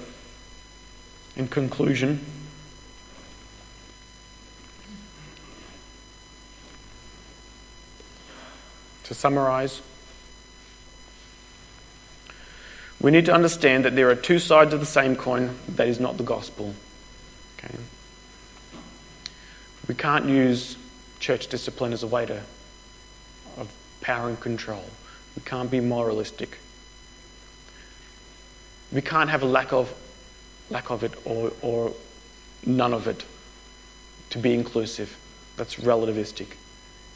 in 1.36 1.50
conclusion, 1.50 2.26
to 9.04 9.14
summarize, 9.14 9.82
we 13.02 13.12
need 13.12 13.26
to 13.26 13.34
understand 13.34 13.84
that 13.84 13.98
there 13.98 14.10
are 14.10 14.16
two 14.16 14.40
sides 14.40 14.74
of 14.74 14.80
the 14.80 14.86
same 14.86 15.18
coin 15.18 15.58
that 15.68 15.90
is 15.90 16.00
not 16.00 16.16
the 16.16 16.24
gospel. 16.24 16.74
Okay? 17.64 17.78
We 19.88 19.96
can't 19.96 20.26
use 20.26 20.78
church 21.20 21.48
discipline 21.48 21.94
as 21.94 22.04
a 22.04 22.08
way 22.08 22.26
to, 22.26 22.42
of 23.58 23.72
power 24.02 24.30
and 24.30 24.40
control. 24.40 24.84
We 25.36 25.42
can't 25.44 25.70
be 25.70 25.80
moralistic. 25.80 26.60
We 28.92 29.02
can't 29.02 29.30
have 29.30 29.44
a 29.44 29.48
lack 29.48 29.74
of 29.74 29.94
lack 30.70 30.90
of 30.90 31.04
it, 31.04 31.14
or, 31.26 31.52
or 31.62 31.92
none 32.66 32.94
of 32.94 33.08
it 33.08 33.26
to 34.30 34.40
be 34.40 34.54
inclusive. 34.54 35.18
That's 35.58 35.76
relativistic. 35.76 36.56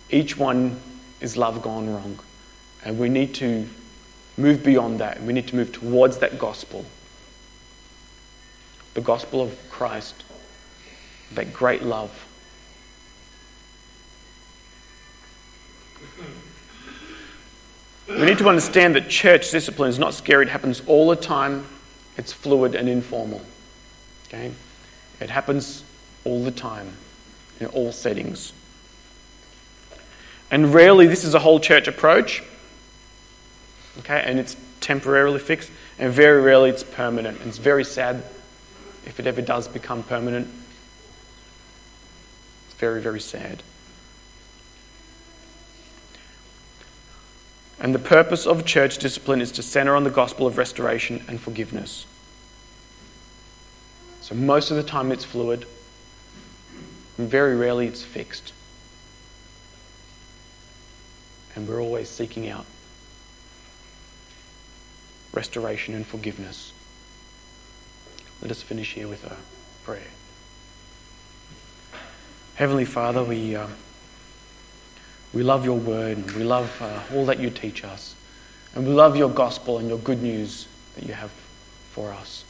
Each 0.10 0.38
one 0.38 0.80
is 1.22 1.38
love 1.38 1.62
gone 1.62 1.90
wrong. 1.90 2.20
And 2.84 3.00
we 3.00 3.10
need 3.10 3.34
to 3.36 3.68
move 4.36 4.64
beyond 4.64 5.00
that. 5.00 5.22
We 5.24 5.34
need 5.34 5.48
to 5.48 5.56
move 5.56 5.72
towards 5.72 6.18
that 6.20 6.38
gospel 6.38 6.86
the 8.98 9.02
gospel 9.02 9.44
of 9.44 9.56
Christ, 9.70 10.24
that 11.34 11.54
great 11.54 11.84
love. 11.84 12.28
We 18.08 18.26
need 18.26 18.38
to 18.38 18.48
understand 18.48 18.96
that 18.96 19.10
church 19.10 19.52
discipline 19.52 19.90
is 19.90 20.00
not 20.00 20.14
scary. 20.14 20.46
It 20.46 20.50
happens 20.50 20.82
all 20.88 21.10
the 21.10 21.16
time. 21.16 21.66
It's 22.18 22.32
fluid 22.32 22.74
and 22.74 22.88
informal. 22.88 23.42
Okay? 24.28 24.52
It 25.20 25.30
happens 25.30 25.84
all 26.24 26.44
the 26.44 26.52
time, 26.52 26.94
in 27.60 27.68
all 27.68 27.92
settings. 27.92 28.54
And 30.50 30.74
rarely 30.74 31.08
this 31.08 31.26
is 31.26 31.34
a 31.34 31.40
whole 31.40 31.60
church 31.60 31.88
approach. 31.88 32.44
Okay? 34.00 34.24
And 34.26 34.40
it's 34.40 34.56
temporarily 34.80 35.40
fixed. 35.40 35.70
And 36.00 36.14
very 36.14 36.42
rarely 36.42 36.70
it's 36.70 36.84
permanent. 36.84 37.40
And 37.40 37.50
it's 37.50 37.58
very 37.58 37.84
sad 37.84 38.24
if 39.06 39.20
it 39.20 39.28
ever 39.28 39.42
does 39.42 39.68
become 39.68 40.04
permanent. 40.04 40.48
Very, 42.78 43.02
very 43.02 43.20
sad. 43.20 43.64
And 47.80 47.94
the 47.94 48.00
purpose 48.00 48.48
of 48.48 48.66
church 48.66 48.98
discipline 48.98 49.42
is 49.42 49.52
to 49.54 49.64
center 49.64 49.96
on 49.96 50.04
the 50.04 50.10
gospel 50.10 50.48
of 50.48 50.58
restoration 50.58 51.24
and 51.28 51.40
forgiveness. 51.40 52.06
So, 54.22 54.36
most 54.36 54.72
of 54.72 54.78
the 54.78 54.84
time 54.84 55.12
it's 55.12 55.24
fluid, 55.24 55.66
and 57.18 57.30
very 57.30 57.56
rarely 57.56 57.88
it's 57.88 58.04
fixed. 58.04 58.52
And 61.56 61.68
we're 61.68 61.82
always 61.82 62.10
seeking 62.10 62.50
out 62.50 62.66
restoration 65.34 65.94
and 65.94 66.06
forgiveness. 66.06 66.74
Let 68.42 68.52
us 68.52 68.62
finish 68.62 68.94
here 68.94 69.08
with 69.08 69.24
a 69.24 69.38
prayer. 69.84 70.17
Heavenly 72.58 72.86
Father, 72.86 73.24
we. 73.24 73.56
Uh, 73.56 73.68
we 75.34 75.44
love 75.44 75.66
your 75.66 75.78
word 75.78 76.18
and 76.18 76.32
we 76.32 76.44
love 76.44 76.76
uh, 76.82 77.00
all 77.14 77.26
that 77.26 77.40
you 77.40 77.50
teach 77.50 77.84
us. 77.84 78.16
And 78.74 78.88
we 78.88 78.94
love 78.94 79.16
your 79.16 79.30
gospel 79.30 79.78
and 79.78 79.88
your 79.88 79.98
good 80.00 80.22
news 80.22 80.68
that 80.96 81.06
you 81.06 81.14
have 81.14 81.32
for 81.92 82.12
us. 82.12 82.44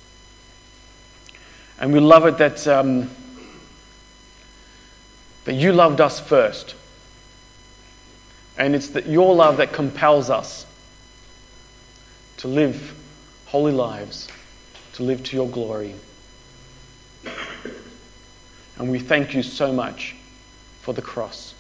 And 1.79 1.93
we 1.93 1.99
love 1.99 2.25
it 2.25 2.37
that, 2.37 2.67
um, 2.67 3.09
that 5.45 5.53
you 5.53 5.73
loved 5.73 6.01
us 6.01 6.19
first. 6.19 6.75
And 8.57 8.75
it's 8.75 8.89
that 8.89 9.05
your 9.05 9.35
love 9.35 9.57
that 9.57 9.73
compels 9.73 10.29
us 10.29 10.65
to 12.37 12.47
live 12.47 12.95
holy 13.47 13.71
lives, 13.71 14.27
to 14.93 15.03
live 15.03 15.23
to 15.25 15.35
your 15.35 15.49
glory. 15.49 15.95
And 18.79 18.91
we 18.91 18.99
thank 18.99 19.33
you 19.33 19.41
so 19.41 19.73
much 19.73 20.15
for 20.81 20.93
the 20.93 21.01
cross. 21.01 21.55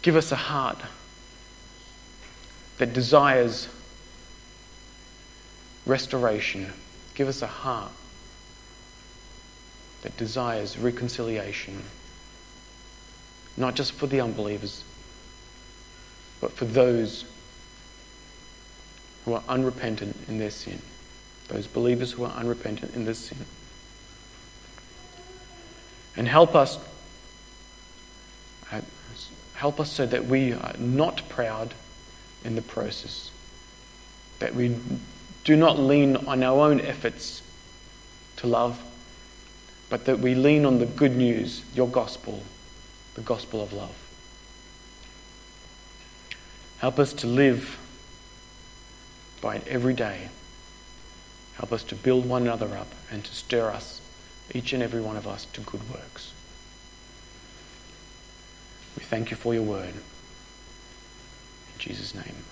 Give 0.00 0.16
us 0.16 0.32
a 0.32 0.36
heart 0.36 0.78
that 2.78 2.92
desires 2.92 3.68
restoration. 5.86 6.72
Give 7.14 7.28
us 7.28 7.42
a 7.42 7.46
heart 7.46 7.92
that 10.02 10.16
desires 10.16 10.76
reconciliation, 10.76 11.84
not 13.56 13.76
just 13.76 13.92
for 13.92 14.08
the 14.08 14.20
unbelievers, 14.20 14.82
but 16.40 16.52
for 16.52 16.64
those 16.64 17.24
who 19.24 19.34
are 19.34 19.42
unrepentant 19.48 20.16
in 20.26 20.38
their 20.38 20.50
sin, 20.50 20.82
those 21.52 21.66
believers 21.66 22.12
who 22.12 22.24
are 22.24 22.32
unrepentant 22.32 22.94
in 22.94 23.04
this 23.04 23.18
sin. 23.18 23.38
And 26.16 26.26
help 26.26 26.54
us 26.54 26.78
uh, 28.70 28.80
Help 29.62 29.78
us 29.78 29.92
so 29.92 30.06
that 30.06 30.24
we 30.24 30.52
are 30.52 30.74
not 30.76 31.28
proud 31.28 31.74
in 32.42 32.56
the 32.56 32.62
process, 32.62 33.30
that 34.40 34.56
we 34.56 34.76
do 35.44 35.54
not 35.54 35.78
lean 35.78 36.16
on 36.16 36.42
our 36.42 36.68
own 36.68 36.80
efforts 36.80 37.42
to 38.38 38.48
love, 38.48 38.82
but 39.88 40.04
that 40.06 40.18
we 40.18 40.34
lean 40.34 40.64
on 40.64 40.80
the 40.80 40.86
good 40.86 41.16
news, 41.16 41.62
your 41.76 41.86
gospel, 41.86 42.42
the 43.14 43.20
gospel 43.20 43.62
of 43.62 43.72
love. 43.72 43.96
Help 46.78 46.98
us 46.98 47.12
to 47.12 47.28
live 47.28 47.78
by 49.40 49.54
it 49.54 49.68
every 49.68 49.94
day. 49.94 50.28
Help 51.56 51.72
us 51.72 51.82
to 51.84 51.94
build 51.94 52.26
one 52.26 52.42
another 52.42 52.76
up 52.76 52.88
and 53.10 53.24
to 53.24 53.34
stir 53.34 53.70
us, 53.70 54.00
each 54.54 54.72
and 54.72 54.82
every 54.82 55.00
one 55.00 55.16
of 55.16 55.26
us, 55.26 55.44
to 55.46 55.60
good 55.60 55.88
works. 55.90 56.32
We 58.96 59.04
thank 59.04 59.30
you 59.30 59.36
for 59.36 59.54
your 59.54 59.62
word. 59.62 59.94
In 59.94 61.78
Jesus' 61.78 62.14
name. 62.14 62.44